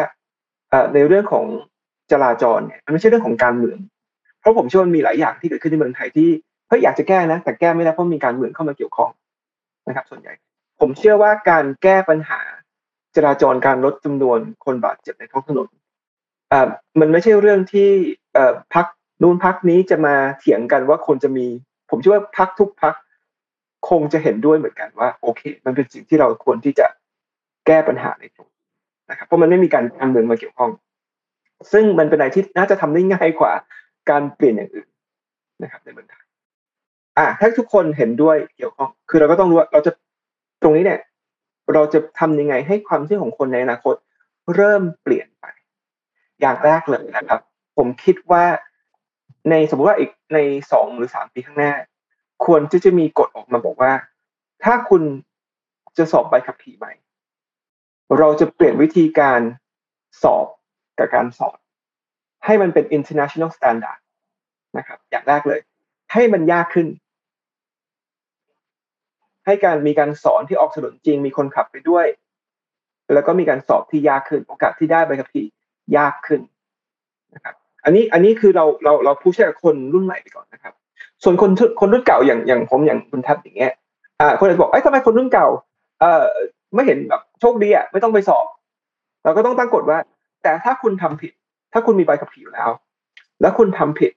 [0.95, 1.47] ในเรื่องของ
[2.13, 3.79] จราจรเนี่ยมันไม่ใช่เรื่องของการเมือง
[4.41, 6.29] เพราะผมเชื่อมันมีหลายอย่างที่เกิดขึ้นในเมืองไทยที่
[6.69, 9.11] เฮ้ยอยากจะแก้นะ แต่แก้ไม่ได้เพราะมีการเมืองเข้ามาเกี่ยวข้อง
[9.89, 10.33] นะครับ ส่วนใหญ่
[10.81, 12.41] ผมเชื่อว่าการแก้ปัญหา
[13.17, 15.69] จราจรการลดจำนวนคนบาดเจ็บในท้องถนน
[17.01, 17.89] มันไม่ใช่เรื่องที่
[18.75, 18.87] พัก
[19.23, 21.47] นู่นพักนี้จะมาเถียงกันว่าคนจะมี
[21.91, 22.95] ผมเชื่อว่าพักทุกพัก
[23.89, 26.87] คงจะเห็นด้วยเหมือนกันว่า โอเค มันเป็นสิ่งที่เราควรที่จะ
[27.67, 28.49] แก้ปัญหาในตรง
[29.11, 30.71] นะครับเพราะมันไม่มีการการเมืองมาเกี่ยวข้อง
[31.73, 33.53] ซึ่งมันเป็นอะไรที่น่าจะทำได้ง่ายกว่า
[34.11, 34.89] การเปลี่ยนอย่างอื่น
[35.63, 36.25] นะครับในเมืองไทย
[37.19, 39.93] อ่าถ้าทุกคนเห็นด้วยเกี่ยวข้อง คือเราก็ต้องรู้ว่าเราจะ
[40.63, 41.01] ตรงนี้เนี่ย
[41.75, 43.95] เราจะทำยังไงให้ความเชื่อของคนในอนาคต
[44.55, 45.45] เริ่มเปลี่ยนไป
[46.41, 47.41] อย่างแรกเลยนะครับ
[47.77, 48.45] ผมคิดว่า
[49.49, 50.39] ในสมมติว่าอีกใน
[50.73, 51.73] สองหรือสามปีข้างหน้า
[52.45, 53.93] ควรที่จะมีกฎออกมาบอกว่า
[54.65, 55.03] ถ้าคุณ
[55.99, 56.93] จะสอบใบขับขี่ใหม่
[58.19, 59.41] เราจะเปลี่ยนวิธีการ
[60.23, 60.47] สอบ
[60.99, 61.59] กับการสอน
[62.45, 64.01] ให้มันเป็น international standard
[64.79, 65.61] นะครับ อย่างแรกเลย
[66.13, 66.89] ให้มันยากขึ้น
[69.47, 72.07] ให้การมีการสอนที่ออกถนนจริงมีคนขับไปด้วย
[73.13, 75.47] แล้วก็มีการสอบที่ยากขึ้น โอกาสที่ได้ใบขับขี่
[75.97, 76.41] ยากขึ้น
[77.35, 80.75] นะครับ อันนี้อันนี้คือเราเราเราพูดใช้กับคนรุ่นใหม่ไปก่อนนะครับ
[81.23, 83.73] ส่วนคนคนรุ่นเก่าอย่างอย่างผมอย่างคุณทัศน์อย่างเงี้ย
[84.21, 85.47] อ่าคนอาจจะบอกไอ้ทำไมคนรุ่นเก่า
[86.01, 86.25] เอ่อ
[86.75, 88.47] ไม่เห็นแบบโชคดีอะไม่ต้องไปสอบ
[89.25, 89.99] เราก็ต้องตั้งกฎว่า
[90.43, 91.33] แต่ถ้าคุณทำผิด
[91.73, 92.71] ถ้าคุณมีใบขับขี่อยู่แล้ว
[93.41, 94.13] แล้วคุณทำผิด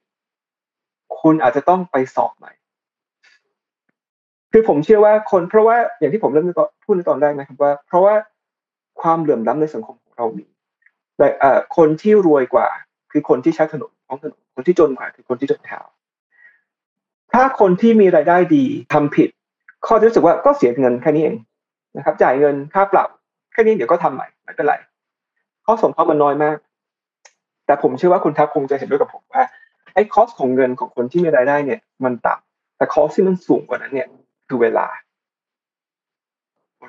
[1.22, 2.52] คุณอาจจะต้องไปสอบใหม่
[4.52, 6.46] คือผมเชื่อว่าคนเพราะว่าอย่างที่ผมเริ่ม
[6.84, 8.16] พูดในตอนแรกนะครับว่า เพราะว่า
[9.02, 10.46] ความเหลื่อมล้ำในสังคมของเรามี
[11.18, 12.68] แต่เอ่อคนที่รวยกว่า
[13.14, 15.80] คือคนที่ใช้ถนนท้องถนนคนที่จนกว่าคือคนที่จนเท้า
[17.34, 19.30] ถ้าคนที่มีรายได้ดีทำผิด
[19.86, 21.38] ข้อที่รู้สึกว่าก็เสียเงินแค่นี้เอง
[21.98, 23.10] นะครับ จ่ายเงินค่าปรับ
[23.54, 24.76] แค่นี้เดี๋ยวก็ทำใหม่ไม่เป็นไร
[25.66, 26.58] ข้อสมเขามันน้อยมาก
[27.66, 29.44] แต่ผมเชื่อว่าคุณทัพคงจะเห็นด้วยกับผมว่า
[29.94, 34.08] ไอ้คอสของเงินของคนที่มีรายได้เนี่ย มันต่ำแต่คอสที่มันสูงกว่านั้นเนี่ย
[34.48, 34.88] คือเวลา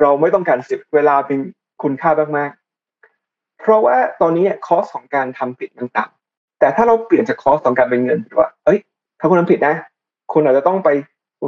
[0.01, 1.39] เราไม่ต้องการเสียเวลาเป็น
[1.83, 2.64] คุณค่ามากๆ
[3.61, 8.79] เพราะว่าตอนนี้เนี่ยคอสของการทำผิดมันต่แต่ถ้าเราเปลี่ยนจาก cost ของการเป็นเงินว่าเอ้ย
[9.21, 9.75] ถ้าคุณทำผิดนะ
[10.33, 10.89] คุณอาจจะต้องไป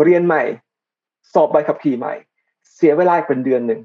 [0.02, 0.42] เรียนใหม่
[1.34, 2.14] สอบใบขับขี่ใหม่
[2.74, 3.80] เสียเวลาเป็นเดือนหนึ่ง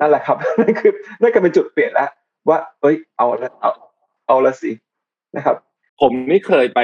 [0.00, 2.10] นั่นแหละครับนั่นคือนั่นก็เป็นจุดเปลี่ยนแล้ว
[2.48, 3.70] ว่า เอ้ย เอาละเอา
[4.26, 4.70] เอาละสิ
[5.36, 5.56] นะครับ
[6.00, 6.80] ผมนี่เคยไป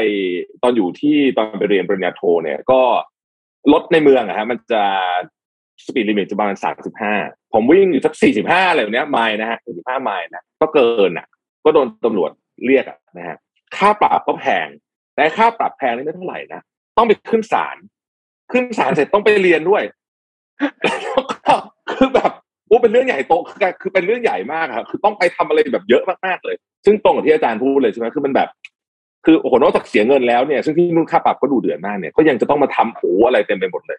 [0.62, 2.80] ตอนอยู่ที่ตอนไปเรียนปริญญาโทเนี่ยก็
[3.72, 4.82] รถในเมืองอะฮะมันจะ
[5.86, 7.14] speed limit จะประมาณสามสิบห้า
[7.54, 11.26] ผมวิ่งอยู่สักสี่สิบห้าอะไรแบบนี้ไมล์นะฮะสี่สิบห้าไมล์นะก็เกินอะ
[11.64, 12.30] ก็โดนตำรวจ
[12.66, 13.36] เรียกอะนะฮะ
[13.76, 14.68] ค่าปรับก็แพง
[15.14, 16.60] แต่ค่าปรับแพงนี่ไม่เท่าไหร่นะ
[16.96, 17.76] ต้องไปขึ้นศาล
[18.52, 19.82] ขึ้นศาลเสร็จต้องไปเรียนด้วย
[20.82, 20.98] แล้ว
[21.46, 21.54] ก็
[21.90, 22.32] คือแบบ
[22.66, 28.48] โอ้เป็นเรื่องใหญ่โตคือคือเป็นเรื่องใหญ่มากครับคือต้องไปทำอะไรแบบเยอะมากๆเลย ซึ่งตรงกับที่อาจารย์พูดเลยใช่ไหมคือมันแบบ
[29.24, 33.98] คือโอ้โหนอกจากเสียเงินแล้วเนี่ยซึ่งที่นู่นค่าปรับก็ดูเดือดมากเนี่ยก็ยังจะต้องมาทำโอ้อะไรเต็มไปหมดเลย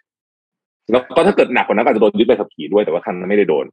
[0.92, 3.66] แล้วก็ถ้าเกิดหนักกว่านั้นอาจจะโดนยึดใบขับขี่ด้วยแต่ว่าคันนั้นไม่ได้โดน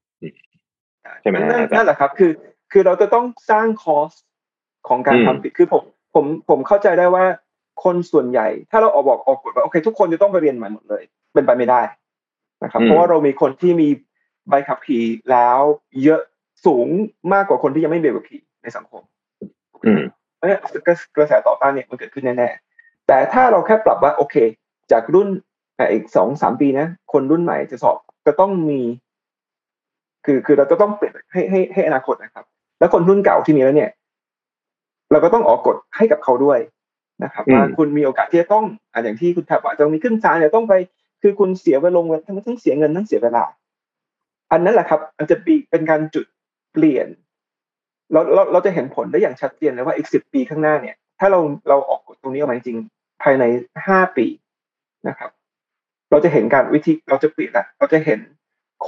[1.23, 1.37] ใช่ไหม
[1.77, 2.31] นั่นแหละครับ คือ
[2.73, 4.13] คือเราจะต้องสร้างคอส
[4.89, 5.83] ของการทำผิดคือผม
[6.15, 7.25] ผมผมเข้าใจได้ว่า
[7.85, 11.03] คนส่วนใหญ่ ถ้าเราออกบอกออกกฎว่าโอเค ทุกคนจะต้องไปเรียนใหม่หมดเลย
[11.35, 11.81] เป็นไปไม่ได้
[12.63, 13.89] นะครับ เพราะว่าเรามีคนที่มี
[14.49, 15.61] ใบขับขี่แล้ว
[16.05, 16.21] เยอะ
[16.67, 16.87] สูง
[17.33, 19.03] มากกว่าคนที่ยังไม่มีใบขับขี่ในสังคม
[20.37, 20.61] เพราะฉะนั้น
[21.17, 24.37] กระแสต่อต้านเนี่ยมันเกิดขึ้นแน่ๆแต่ถ้าเราแค่ปรับว่าโอเค
[24.93, 25.29] จากรุ่น
[25.93, 28.81] อีกสองสามปีนะ คนรุ่นใหม่จะสอบก็ต้องมี
[30.25, 32.45] คือคือเราจะต้องเปลี่ยนให้ให้ให้อนาคตนะครับ
[32.79, 33.91] แล้วคนรุ่นเก่าที่มีแล้วเนี่ย
[35.11, 36.59] เราก็ต้องออกกฎให้กับเขาด้วย
[37.25, 40.75] นะครับว่าคุณมีโอกาสที่จะต้องออย่างที่คุณถับว่าจะมีขึ้นศาลเนี่ยต้องไป
[41.23, 43.45] คือคุณเสียเวลงทั้งทั้งเสียเงินทั้งเสียเวลา
[44.53, 45.37] อันนั้นแหละครับมันจะ
[45.71, 46.25] เป็นการจุด
[46.73, 47.09] เปลี่ยน
[48.13, 52.79] เราเราเราจะเห็นผลได้อย่างชัดเจนเลยว่าอีกสิบปีข้างหน้าเนี่ย ถ้าเราเราออกกฎตรงนี้ออกมาจริง
[53.23, 53.45] ภายใน
[53.87, 54.27] ห้าปี
[55.09, 55.31] นะครับ
[56.11, 58.21] เราจะเห็นการวิธีเราจะเปลี่ยนละเราจะเห็น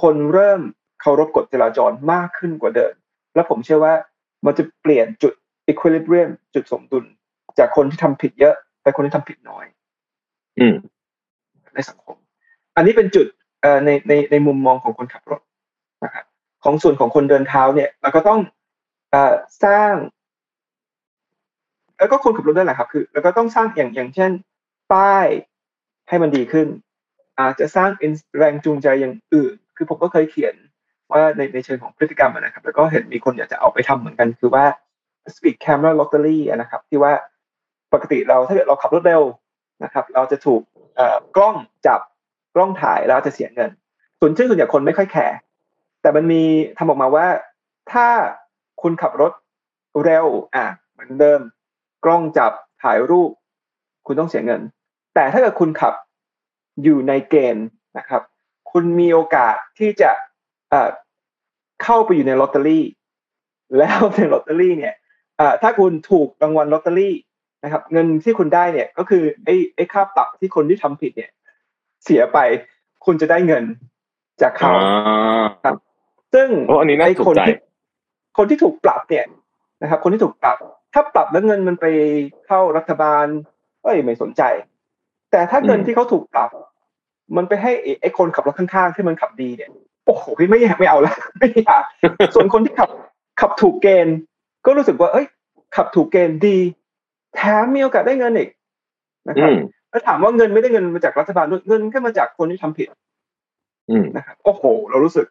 [0.00, 0.60] คนเริ่ม
[1.00, 2.94] เคารพกฎจราจรมากขึ้นกว่าเดิม
[3.34, 3.94] แล้วผมเชื่อว่า
[4.44, 5.32] มันจะเปลี่ยนจุด
[5.70, 7.04] equilibrium จุดสมดุล
[7.58, 9.64] จากคนที่ทำผิดเยอะ ไปคนที่ทำผิดน้อย
[10.60, 10.76] อืม
[11.74, 12.16] ในสังคม
[12.76, 13.26] อันนี้เป็นจุด
[13.62, 15.40] เอ่อในในในมุมมองของคนขับรถ
[16.04, 16.24] นะครับ
[16.64, 18.40] ของส่วนของคนเดินเท้าเนี่ยเราก็ต้อง
[19.10, 19.94] เอ่อสร้าง
[21.98, 24.30] แล้วก็คนขับรถด้วยแหละครับ คือ แล้วก็ต้องสร้างอย่างอย่างเช่น
[24.92, 25.26] ป้าย
[26.08, 26.66] ให้มันดีขึ้น
[27.40, 27.90] อาจจะสร้าง
[28.38, 30.54] แรงจูงใจอย่างอื่น คือผมก็เคยเขียน
[31.12, 34.64] ว่าในในเชิงของพฤติกรรมนะครับ แล้วก็เห็นมีคนอยากจะเอาไปทำเหมือนกัน คือว่า
[35.34, 37.12] speed camera lottery นะครับ ที่ว่า
[37.92, 39.22] ปกติเราถ้าเกิดเราขับรถเร็ว
[39.84, 40.60] นะครับ เราจะถูก
[41.36, 42.00] กล้องจับ
[42.54, 43.70] กล้องถ่ายแล้วจะเสียเงิน
[44.20, 45.36] ส่วนซึ่งส่วนใหญ่คนไม่ค่อยแคร์
[46.02, 46.42] แต่มันมี
[46.78, 47.26] ทำออกมาว่า
[47.92, 48.08] ถ้า
[48.82, 49.32] คุณขับรถ
[50.04, 51.40] เร็วอะเหมือนเดิม
[52.04, 53.30] กล้องจับถ่ายรูป
[54.06, 54.60] คุณต้องเสียเงิน
[55.14, 55.94] แต่ถ้าเกิดคุณขับ
[56.82, 58.22] อยู่ในเกณฑ์นะครับ
[58.70, 60.10] คุณมีโอกาสที่จะ
[61.82, 62.84] เข้าไปอยู่ในลอตเตอรี่
[63.78, 64.94] แล้วในลอตเตอรี่เนี่ย
[65.62, 67.14] ถ้าคุณถูกรางวัลลอตเตอรี่
[67.64, 71.30] นะครับ เงินที่คุณได้เนี่ยก็คือไอ้ไอ้ค่าปรับที่คนที่ทำผิดเนี่ย
[72.04, 72.38] เสียไป
[73.04, 73.64] คุณจะได้เงิน
[74.42, 74.72] จากเขา
[75.64, 75.76] ครับ
[76.34, 77.56] ซึ่งงโอ้อันนี้น่าไอ้สนคนใจที่
[78.38, 79.26] คนที่ถูกปรับเนี่ย
[79.82, 80.56] นะครับ คนที่ถูกปรับ
[80.94, 81.86] ถ้าปรับแล้วเงินมันไป
[82.46, 83.26] เข้ารัฐบาล
[83.82, 84.42] เอ้ยไม่สนใจ
[85.30, 86.50] แต่ถ้าเงินอืมที่เขาถูกปรับ
[87.36, 89.70] มันไปให้ไอ้ไอ้คนขับรถข้างๆที่มันขับดีเนี่ย
[90.06, 91.82] โอ้โหพี่ไม่อยากไม่เอาละไม่อยาก
[92.34, 92.90] ส่วนคนที่ขับ
[93.40, 94.16] ขับถูกเกณฑ์
[94.66, 95.26] ก็รู้สึกว่า เอ้ย
[95.76, 96.58] ขับถูกเกณฑ์ดี
[97.34, 98.48] แถมมีโอกาสได้เงินอีก
[99.28, 99.56] นะคอืรับม
[99.90, 102.88] แล้วถามว่าเงินไม่ได้เงินมาจากรัฐบาลด้วยเงินก็มาจากคนที่ทำผิด
[103.90, 105.26] อืมนะครับโอ้โห เรารู้สึก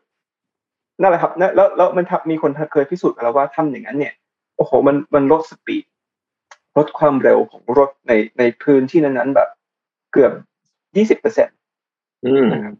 [1.02, 4.14] นั่นแหละครับนะแล้วแล้วมันทำมีคนเคยพิสูจน์มาแล้วว่าทำอย่างนั้น เนี่ย
[4.58, 5.86] โอ้โห มันมันลดสปีด
[6.78, 9.50] ลดความเร็วของรถในในพื้นที่นั้นๆแบบ
[10.14, 10.32] เกือบ
[10.98, 11.56] ยี่สิบเปอร์เซ็นต์
[12.26, 12.76] อืมนะครับ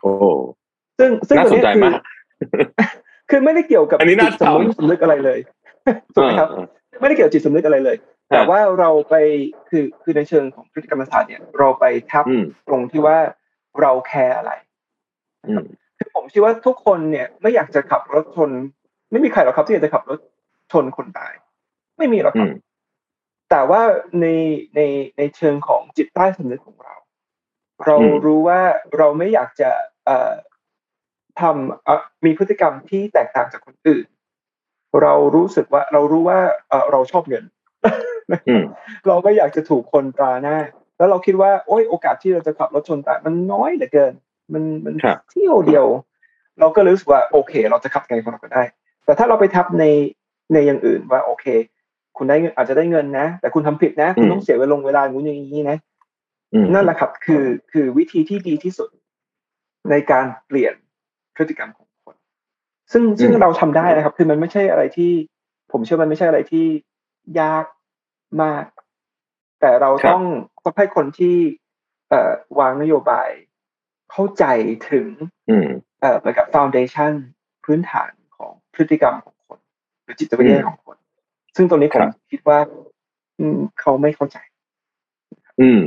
[0.00, 0.12] โอ้
[0.98, 2.00] ซึ่งซึ่งน่าตัวสนเนี้ยใจคือมาก
[3.30, 5.38] คือไม่ได้เกี่ยวกับอันนี้น่าจิตสำนึกทำสำนึกอะไรเลย
[6.14, 6.66] ถูกไหมครับเออ
[7.00, 9.14] ไม่ได้เกี่ยวกับจิตสำนึกอะไรเลยครับแต่ว่าเราไป
[9.68, 13.16] คือคือในเชิงของพฤติกรรมศาสตร์เนี่ย เราไปทับอืมตรงที่ว่า
[13.80, 14.52] เราแคร์อะไร
[15.46, 15.64] อืม
[15.98, 18.50] คือผมเชื่อว่าทุกคนเนี่ย ไม่อยากจะขับรถชน
[19.10, 20.18] ไม่มีใครหรอกครับที่อยากจะขับรถ
[20.72, 21.32] ชนคนตาย
[21.98, 22.52] ไม่มีหรอกคอืรับม
[23.50, 23.82] แต่ว่า
[24.20, 24.26] ใน
[24.76, 24.80] ใน
[25.18, 26.96] ในเชิงของจิตใต้สำนึกของเรา
[27.86, 28.60] เราอืมรู้ว่า
[28.96, 29.70] เราไม่อยากจะ
[30.06, 30.32] เอ่อ
[31.40, 34.06] ทำเอ่อมีพฤติกรรมที่แตกต่างจากคนอื่น
[35.02, 37.44] เรารู้สึกว่าเรารู้ว่าเอ่อเราชอบเงิน
[38.48, 38.64] อืม
[39.06, 40.56] เราไม่อยากจะถูกคนตราหน้า
[40.96, 44.12] แล้วเราคิดว่าโอ้ยโอกาสที่เราจะขับรถชนตายมันน้อยเหลือเกิน
[44.52, 45.86] มันมันครับเที่ยวเดียว
[46.60, 48.62] เราก็เลยรู้สึกว่าโอเค เราจะขับไงของเราก็ได้
[49.04, 49.84] แต่ถ้าเราไปทับใน
[50.52, 51.46] ในอย่างอื่นว่าโอเค
[52.18, 55.78] คุณได้เงินอาจจะได้เงินนะ แต่คุณทำผิดนะ คุณอืมต้องเสียเวลาเวลาอย่างนู้นอย่างนี้นะ
[56.52, 58.88] อืมนั่นแหละครับ คือคือวิธีที่ดีที่สุด
[59.90, 60.74] ในการเปลี่ยน
[61.36, 62.14] พฤติกรรมของคน
[62.92, 65.12] ซึ่งซึ่งเราทำได้นะครับ คือมันไม่ใช่อะไรที่
[65.72, 66.66] ผมเชื่อมันไม่ใช่อะไรที่
[67.40, 67.64] ยาก
[68.42, 68.64] มาก
[69.60, 70.24] แต่เราครับต้อง
[70.64, 71.36] ต้องให้คนที่
[72.10, 73.30] เอ่อวางนโยบาย
[74.12, 74.44] เข้าใจ
[74.90, 75.08] ถึง
[75.50, 75.68] อืม
[76.00, 77.12] เอ่อเหมือนกับ foundation
[77.64, 79.58] พื้นฐานของพฤติกรรมของคน
[80.02, 80.97] หรือจิตวิทยาของคน
[81.58, 82.58] ซึ่งตรงนี้ผครัมบคิดว่า
[83.40, 84.36] อืมเขาไม่เข้าใจ
[85.60, 85.80] อืม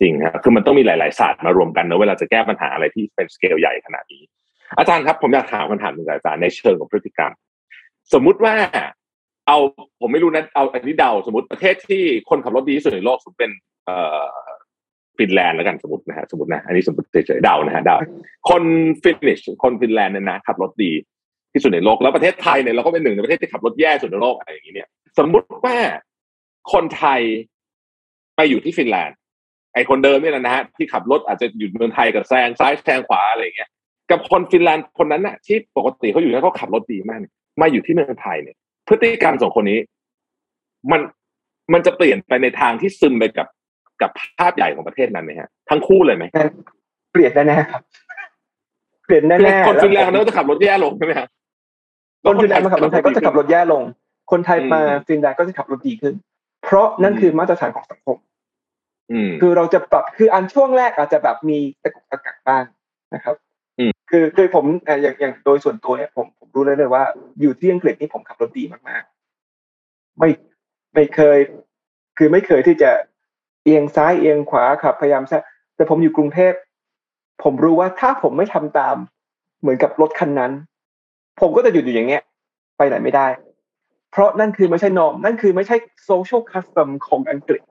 [0.00, 4.22] จริงครับคือมันต้องมีหลาย ๆ ศาสตร์มารวมกันเนอะเวลาจะแก้ปัญหาอะไรที่เป็นสเกลใหญ่ขนาดนี้
[4.78, 7.32] อาจารย์ครับ ผมอยากถามคำถามหนึ่งกับอาจารย์ในเชิงของพฤติกรรม
[8.12, 8.54] สมมุติว่า
[9.46, 9.58] เอา
[10.00, 13.52] ผมไม่รู้นะเอาอันนี้เดาสมมติประเทศที่คนขับรถดีที่สุดในโลกสมมติเป็น
[13.86, 14.26] เอ่อ
[15.18, 17.96] ฟินแลนด์แล้วกันสมมตินะฮะสมมตินะอันนี้สมมติเฉยๆเดานะฮะเดา
[18.48, 18.62] คน
[19.02, 20.92] Finnish คนฟินแลนด์เนี่ยนะขับรถดี
[21.52, 25.76] ที่สุดในโลกแล้วประเทศไทยเนี่ยเราก็เป็นหนึ่งในประเทศที่ขับรถแย่สุดในโลกอะไรอย่างนี้เนี่ย สมมุติว่า
[26.72, 27.20] คนไทย
[28.36, 29.16] ไปอยู่ที่ฟินแลนด์
[29.74, 33.70] ไอคนเดิมเนี่ยนะฮะที่ขับรถอาจจะอยู่เมืองไทยกับแซงซ้ายแซงขวาอะไรอย่างเงี้ย
[34.10, 38.56] กับคนฟินแลนด์คนนั้นน่ะที่ปกติเขาอยู่แล้วเขาขับรถดีมากเนี่ยมาอยู่ที่เมืองไทยเนี่ย
[38.88, 39.78] พฤติกรรมสองคนนี้
[40.90, 41.00] มัน
[41.72, 43.46] มันจะเปลี่ยนไปในทางที่ซึมไปกับ
[44.02, 46.24] กับภาพใหญ่ของประเทศนั้นไหมฮะทั้งคู่เลยไหม
[47.12, 47.82] เปลี่ยนแน่ๆครับ
[49.06, 51.26] เปลี่ยนแน่ๆคนฟินแลนด์คนล้วนั้นก็จะขับรถแย่ลงใช่ไหมฮะ
[52.24, 53.82] คนฟินแลนด์มาขับรถไทยก็จะขับรถแย่ลง
[54.30, 56.14] คนไทยมาอืมฟินแลนด์ก็จะขับรถดีขึ้น
[56.64, 58.16] เพราะนั่นคือมาตรฐานของสังคม
[59.12, 62.64] อืมคือเราจะปรับคืออันช่วงแรกอาจจะแบบมีตะกุกตะกักบ้าง
[63.14, 63.34] นะครับ
[63.78, 67.04] อืมคือคือผมเอ่ออย่างอย่างโดยส่วนตัวเนี่ยผมผมรู้เลยเลยว่า
[67.40, 70.30] อยู่ที่อังกฤษนี่ผมขับรถดีมากๆ ไม่
[70.94, 71.38] ไม่เคย
[72.18, 72.90] คือไม่เคยที่จะ
[73.64, 75.42] เอียงซ้ายเอียงขวาขับพยายามแซง
[75.76, 76.52] แต่ผมอยู่กรุงเทพ
[77.42, 78.96] ผมรู้ว่าถ้าผมไม่ทำตาม
[79.60, 80.52] เหมือนกับรถคันนั้น
[81.40, 82.22] ผมก็จะหยุดอยู่อย่างเงี้ย
[82.76, 83.26] ไปไหนไม่ได้
[84.10, 87.62] เพราะนั่นคือไม่ใช่ norm นั่นคือไม่ใช่ social custom ของอังกฤษ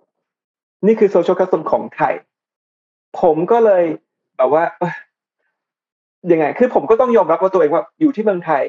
[0.86, 2.14] นี่คือ social custom ของไทย
[3.22, 3.84] ผมก็เลย
[4.38, 4.96] แบบว่าเอ้ย
[6.32, 8.64] ยังไง คือผมก็ต้องยอมรับว่าตัวเองว่าอยู่ที่เมืองไทย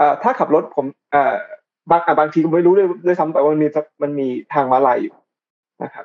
[0.00, 1.22] อ่ถ้าขับรถผมอ่
[1.90, 3.68] บางบางทีก็ไม่รู้เลยด้วยซ้ำไปว่ามันมี
[4.02, 5.14] มันมีทางมาลายอยู่
[5.82, 6.04] นะครับ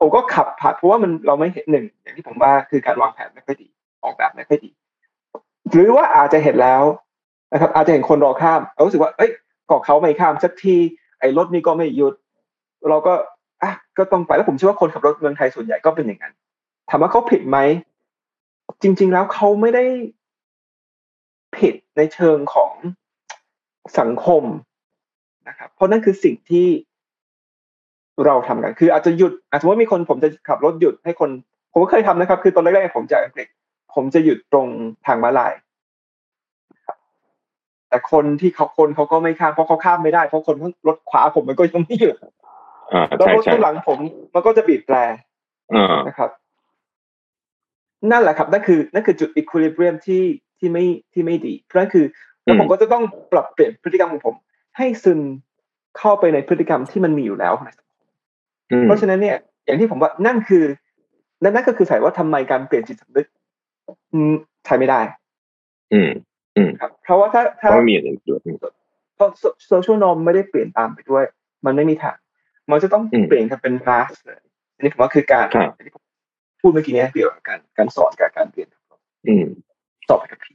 [0.00, 3.68] ผมก็ขับผ่านเพราะว่ามันเราไม่เห็นหนึ่งอย่างที่ผมว่าคือการวางแผนไม่ค่อยดี
[4.04, 4.70] ออกแบบไม่ค่อยดี
[5.72, 6.82] หรือว่าอาจจะเห็นแล้ว
[7.52, 9.30] นะครับ อาจจะเห็นคนรอข้ามเรารู้สึกว่า เอ้ย
[9.70, 10.76] กอเขาไม่ข้ามสักที
[11.20, 12.14] ไอ้รถนี้ก็ไม่หยุด
[12.88, 13.14] เราก็
[13.62, 16.34] อะก็ต้องไปแล้วผมเชื่อว่าคนขับรถเมืองไทยส่วนใหญ่ก็เป็นอย่างนั้น
[16.90, 17.58] ถามว่าเขาผิดไหม
[18.82, 19.84] จริง ๆ แล้วเขาไม่ได้
[21.56, 22.72] ผิดในเชิงของ
[23.98, 24.42] สังคม
[25.48, 26.66] นะครับ เพราะนั่นคือสิ่งที่
[28.24, 31.30] เราทำกัน คืออาจจะหยุดอาจจะว่ามีคนผมจะขับรถหยุดให้คน
[31.72, 33.48] ผมก็เคยทำนะครับ คือตอนแรกๆผมจากอังกฤษ
[33.94, 34.66] ผมจะหยุดตรง
[35.06, 35.52] ทางม้าลาย
[37.88, 40.56] แต่คนที่เขาคนเขาก็ไม่ข้ามเพราะเขาข้ามไม่ได้เพราะคน
[40.88, 42.16] รถขวาผมมันก็ยังไม่หยุด
[42.92, 43.98] อ่าแล้วใช่รถใช่ข้างหลังผม
[44.34, 44.96] มันก็จะบีบแตร
[45.74, 46.30] อ่านะครับ
[48.10, 50.22] นั่นแหละครับนั่นคือนั่นคือจุด equilibrium ที่
[50.58, 52.04] ที่ไม่ที่ไม่ดีเพราะนั่นคือ
[52.42, 54.34] แล้วผมก็จะต้องปรับเปลี่ยนพฤติกรรมของผม
[54.76, 55.20] ให้ซึม
[55.98, 58.04] เข้าไปในพฤติกรรมที่มันมีอยู่แล้วในสังคม
[58.72, 60.64] อืมเพราะฉะนั้นเนี่ย อย่างที่ผมว่านั่นคือ
[61.42, 63.26] นั่นนั่นก็คือสายว่าทำไมการเปลี่ยนจิตสำนึก
[64.12, 65.00] อืมใช้ไม่ได้
[65.92, 66.25] อืมอืม
[66.80, 68.40] ครับเพราะว่าถ้าเพถ้าราะไม่มีอย่างอื่นด้วย
[69.16, 69.28] เพราะ
[69.68, 71.24] โซเชียลนอมไม่ได้เปลี่ยนตามไปด้วย
[71.66, 72.16] มันไม่มีทาง
[72.70, 74.40] มันจะต้องอืมเปลี่ยนกันเป็นมาสเลย
[74.76, 76.02] อันนี้ผมว่าคือการครับที่ผม
[76.60, 78.68] พูดเมื่อกี้เนี้เกี่ยวกับการการสอนกับการเรียน
[79.26, 79.46] อืม
[80.08, 80.54] สอบไปกับพี่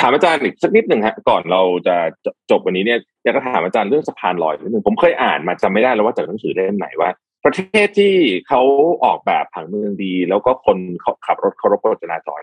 [0.00, 7.10] ถามอาจารย์อีกสักนิดหนึ่งฮะก่อนเราจะจจบวันนี้เนี่ยอยากจะถามอาจารย์เรื่องสะพานลอยนิดหนึ่งผมเคยอ่านมาจำไม่ได้แล้วว่าจากหนังสือเล่มไหนว่า
[7.44, 8.14] ประเทศที่
[8.48, 8.62] เขา
[9.04, 12.40] ออกแบบผังเมืองดี แล้วก็คนเขาขับรถเคารพกฎจราจร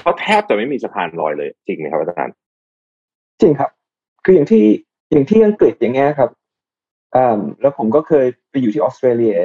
[0.00, 2.34] เขาแทบจะไม่มีสะพานลอยเลย จริงไหมครับอาจารย์
[3.40, 3.70] จริงครับ
[4.24, 4.64] คืออย่างที่
[5.10, 6.30] อย่างที่อังกฤษอย่างเงี้ยครับ
[7.16, 9.36] อ่าแล้วผมก็เคยไปอยู่ที่ออสเตรเลีย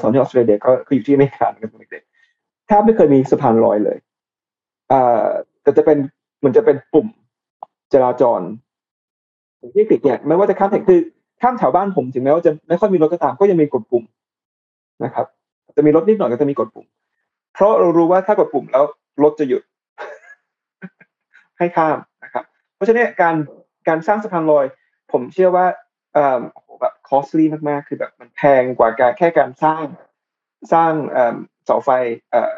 [0.00, 3.98] สอนที่ออสเตรเลียก็คืออยู่ที่อเมริกาเหมือนกันเด็กๆแทบไม่เคยมีสะพานลอยเลย
[4.92, 5.24] อ่า
[5.62, 5.98] แต่จะเป็น
[6.44, 7.06] มันจะเป็นปุ่ม
[7.92, 8.40] จราจร
[9.74, 11.00] ที่อังกฤษเนี่ยไม่ว่าจะข้ามแถวคือ
[11.40, 14.04] ข้ามแถวบ้านผมถึงแม้ว่าจะไม่ค่อยมีรถก็ตามก็ยังมีกดปุ่ม
[15.04, 15.26] นะครับ
[15.76, 16.86] จะมีรถนิดหน่อยก็จะมีกดปุ่ม
[17.54, 18.84] เพราะเรารู้ว่าถ้ากดปุ่มแล้ว
[19.22, 19.62] รถจะหยุด
[21.58, 23.36] ให้ข้ามนะครับ เพราะฉะนั้นการ
[23.88, 24.66] การสร้างสะพานลอย
[25.12, 25.66] ผมเชื่อว่า
[26.14, 29.84] เอ่อโหแบบ costly มากๆ คือแบบมันแพงกว่าการแค่การสร้าง
[30.72, 31.88] สร้างเอ่อเสาไฟ
[32.30, 32.52] เอ่อ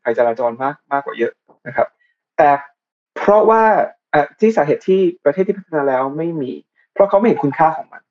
[0.00, 1.32] ไฟจราจรมากมากกว่าเยอะ
[1.66, 1.88] นะครับ
[2.36, 2.50] แต่
[3.16, 3.64] เพราะว่า
[4.10, 6.52] เอ่อที่สาเหตุที่ประเทศที่พัฒนาแล้วไม่มี
[6.92, 8.02] เพราะเขาไม่เห็นคุณค่าของมัน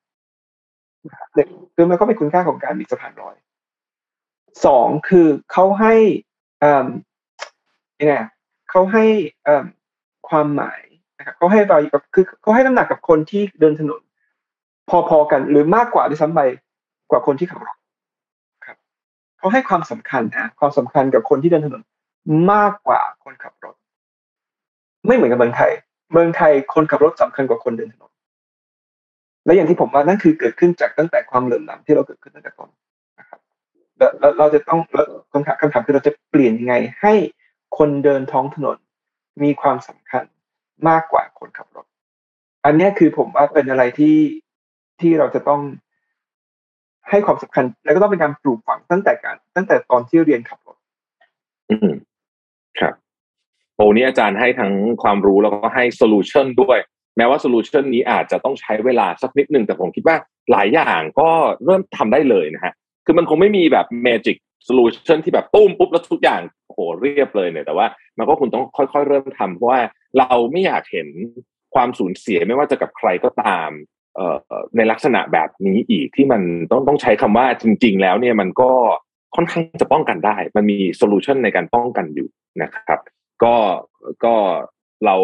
[1.04, 3.36] นะครับเด็กคือมันก็เป็นคุณค่าของการมีสะพานลอย
[4.66, 5.94] สองคือเขาให้
[6.60, 6.86] เอ่อ
[8.00, 8.14] ยังไง
[8.70, 9.04] เขาให้
[9.44, 9.64] เอ่อ
[10.28, 10.80] ความหมาย
[11.18, 14.00] นะครับเขาให้ value กับคือเขาให้น้ำหนักกับคนที่เดินถนน
[15.08, 16.40] พอๆกันหรือมากกว่าด้วยซ้ำไป
[17.10, 17.76] กว่าคนที่ขับรถ
[18.64, 18.76] ครับ
[19.38, 21.82] เขาให้ความสำคัญนะความสำคัญกับคนที่เดินถนน
[22.52, 23.74] มากกว่าคนขับรถ
[25.06, 25.70] ไม่เหมือนกับเมืองไทย
[26.12, 28.10] เมืองไทยคนขับรถสำคัญกว่าคนเดินถนน
[29.44, 32.70] และอย่างที่ผมว่านั่นคือเกิดขึ้นจากตั้งแต่ความเหลื่อมล้ำที่เราเกิดขึ้นตั้งแต่ต้น
[33.18, 33.40] นะครับ
[33.98, 37.14] แล้วเราจะต้องแล้วคำถามคำถามคือเราจะเปลี่ยนยังไงให้
[37.78, 38.76] คนเดินท้องถนน
[39.42, 40.24] มีความสำคัญ
[40.88, 41.86] มากกว่าคนขับรถ
[42.64, 44.16] อันนี้คือผมว่าเป็นอะไรที่
[45.00, 45.60] ที่เราจะต้อง
[47.10, 50.76] ให้ความสำคัญ แล้วก็ต้องเป็นการปลูกฝังตั้งแต่การ ตั้งแต่ตอนที่เรียนขับรถ
[51.70, 51.94] อืม
[52.80, 52.94] ครับ
[53.76, 54.72] โอ้นี่อาจารย์ให้ทั้ง
[55.02, 56.78] ความรู้แล้วก็ให้ solution ด้วย
[57.16, 60.16] แม้ว่า solution นี้อาจจะต้องใช้เวลาสักนิดหนึ่งแต่ผมคิดว่า
[60.50, 61.28] หลายอย่างก็
[61.64, 62.72] เริ่มทำได้เลยนะฮะ
[63.04, 67.86] คือมันคงไม่มีแบบ magic solution ที่แบบตุ้มปุ๊บแล้วทุกอย่างโหเรียบเลยเนี่ยแต่ว่า
[68.18, 69.80] มันก็คุณต้องค่อยๆ เริ่มทำเพราะว่า
[70.18, 71.08] เราไม่อยากเห็น
[71.74, 73.70] ความสูญเสียไม่ว่าจะกับใครก็ตาม
[74.16, 74.44] เอ่อ
[74.76, 78.70] ในลักษณะแบบนี้อีกที่มันต้องต้องใช้คำว่าจริง ๆ แล้วเนี่ยมันก็
[79.36, 82.28] ค่อนข้างจะป้องกันได้ มันมีโซลูชันในการป้องกันอยู่
[82.62, 83.00] นะครับ
[83.42, 83.54] ก็
[84.24, 84.34] ก็
[85.04, 85.16] เรา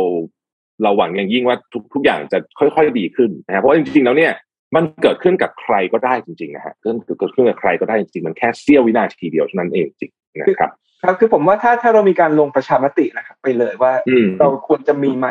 [0.83, 4.33] เราหวังอย่างยิ่งว่าทุกทุกอย่างจะค่อย ๆ ดีขึ้นนะเพราะจริงๆแล้วเนี่ย
[4.77, 10.71] มันเกิดขึ้นกับใครก็ได้จริงๆนะฮะเกิดเกิดขึ้นกับใครก็ได้จริงๆมันแค่เสี้ยววินาทีเดียวเท่านั้นเองจริงนะครับ
[11.03, 15.29] ครับคือผมว่าถ้าถ้าเรามีการลงประชามตินะครับ ไปเลยว่าอืมเราควรจะมีไหม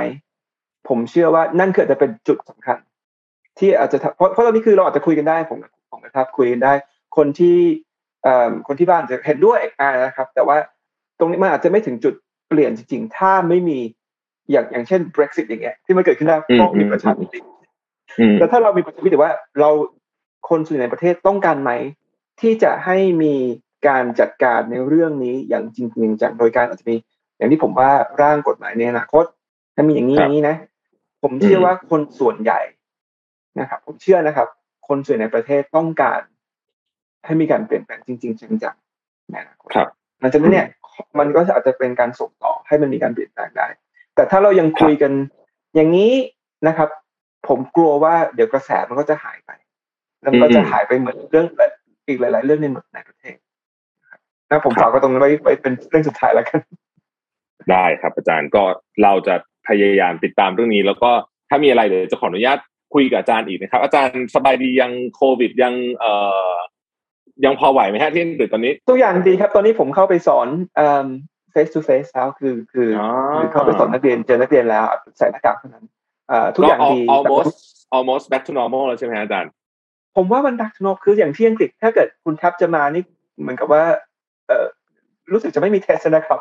[0.89, 2.77] ผมเชื่อว่านั่นคือจะเป็นจุดสำคัญ
[3.59, 5.57] ที่อาจจะทำเพราะเพราะตอนนี้คือเราอาจจะคุยกันได้ผม
[5.91, 6.73] ผมนะครับคุยกันได้
[7.17, 7.57] คนที่
[8.23, 10.57] เอ่อคนที่บ้านจะเห็นด้วยอ่านะครับ แต่ว่า
[11.19, 12.13] ตรงนี้มันอาจจะไม่ถึงจุด
[12.49, 13.79] เปลี่ยนจริงๆ ถ้าไม่มี
[14.51, 17.39] อย่างอย่างเช่น Brexit อย่างเงี้ยที่มันเกิดขึ้นได้เพราะมีประชามติ
[18.19, 19.69] อืมแต่ถ้าเรามีประชามติว่าเรา
[20.49, 21.71] คนส่วนใหญ่ในประเทศต้องการไหม
[22.41, 23.35] ที่จะให้มี
[23.87, 26.95] การจัดการในเรื่องนี้อย่างจริงจริงจังโดยการอาจจะมี
[27.37, 27.89] อย่างที่ผมว่า
[28.21, 29.25] ร่างกฎหมายในอนาคต
[29.75, 30.55] ถ้ามีอย่างนี้คอรับย่างนี้นะ
[31.23, 32.59] ผมเชื่อว่าคนส่วนใหญ่
[33.59, 34.47] นะครับ ผมเชื่อนะครับ
[34.87, 36.21] คนส่วนใหญ่ในประเทศต้องการ
[37.25, 39.87] ให้มีการเปลี่ยนแปลงจริง ๆ จังๆในอนาคตครับ
[40.19, 40.67] หลังจากนั้นเนี่ย
[41.19, 43.67] มันก็อาจจะเป็นการส่งต่อให้มันมีการเปลี่ยนแปลงได้
[44.15, 45.11] แต่ถ้าเรายังคุยกัน
[45.75, 46.13] อย่างนี้
[46.67, 46.89] นะครับ
[47.47, 49.51] ผมกลัวว่าเดี๋ยวกระแสมันก็จะหายไป
[50.21, 51.45] แล้วมันก็จะอืมหายไปเหมือนเรื่อง
[52.07, 53.37] อีกหลาย ๆ เรื่องในในประเทศ
[54.01, 56.59] นะครับนะผมฝากไว้ตรงนั้นไว้ไว้เป็นเรื่องสุดท้ายแล้วกัน
[57.71, 58.63] ได้ครับอาจารย์ก็
[59.03, 59.35] เราจะ
[59.67, 61.11] พยายามติดตามเรื่องนี้ แล้วก็
[61.49, 62.59] ถ้ามีอะไรเดี๋ยวจะขออนุญาต
[62.93, 66.11] คุยกับอาจารย์อีกนะครับ อาจารย์สบายดียังโควิดยังเอ่
[66.51, 66.53] อ
[67.45, 71.07] ยังพอไหวไหมฮะที่อังกฤษตอนนี้ตัวอย่างดีครับ ตอนนี้ผมเข้าไปสอนเอ่อ
[71.53, 74.85] face to face แล้วคือคือออ๋อคือเข้าไปสอนนักเรียนเจอนักเรียนแล้ว
[75.17, 75.90] ใส่หน้ากากเท่านั้นเอ่อ
[76.55, 77.55] ทุกอย่างดีก็แต่ผม almost
[77.97, 79.51] almost back to normal แล้วใช่ไหมฮะอาจารย์
[80.15, 83.03] ผมว่ามันดักนกคืออย่างที่อังกฤษถ้าเกิดคุณทับจะมานี่
[83.41, 83.83] เหมือนกับว่า
[84.47, 84.65] เออ
[85.31, 86.39] รู้สึกจะไม่มีเทสนะครับ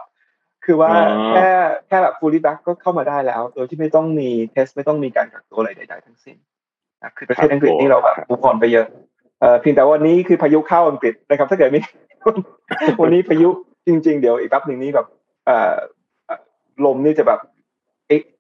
[0.65, 1.49] คือว่าอ๋อแค่
[1.87, 6.37] แค่แบบ fully back ก็เข้ามาได้แล้ว โดยที่ไม่ต้องมีเทสไม่ต้องมีการกักตัวอะไรใดๆทั้งสิ้น
[7.03, 8.87] นะคือประเทศอังกฤษนี่เราแบบมูฟออนไปเยอะ
[9.41, 11.81] เออเพียงแต่วันนี้คือพายุเข้าอังกฤษนะครับ ถ้าเกิดไม่
[13.01, 13.49] วันนี้พายุ
[13.87, 15.07] จริง ๆ เดี๋ยวอีกแป๊บหนึ่งนี้แบบ
[15.47, 15.75] เอ่อ
[16.27, 16.41] เอ่อ
[16.85, 17.60] ลมนี่จะแบบเอ๊ะ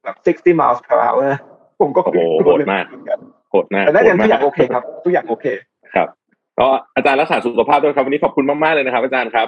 [0.04, 1.40] แบบ60 miles per hour นะ
[1.80, 2.84] ผมก็โอ้โหโหดมาก
[3.50, 5.46] โหดมากแต่น่าจะโหดทุมากอย่างโอเคครับทุกอย่างโอเค
[5.94, 6.08] ครับ
[6.60, 9.46] ก็อาจารย์รักษาสุขภาพด้วยครับวันนี้ขอบคุณมากๆเลยนะครับ อาจารย์ครับ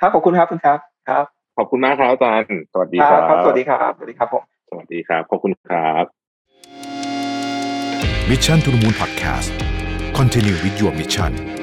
[0.00, 0.78] ครับขอบคุณครับคุณครับ
[1.08, 1.24] ครับ
[1.56, 6.04] ขอบคุณมากครับอาจารย์สวัสดีคครัรับบครับสวัสดีครับสวัสดีครับผมสวัสดีครับขอบคุณครับ
[8.28, 9.50] Mission to the Moon Podcast
[10.18, 11.59] Continue with your mission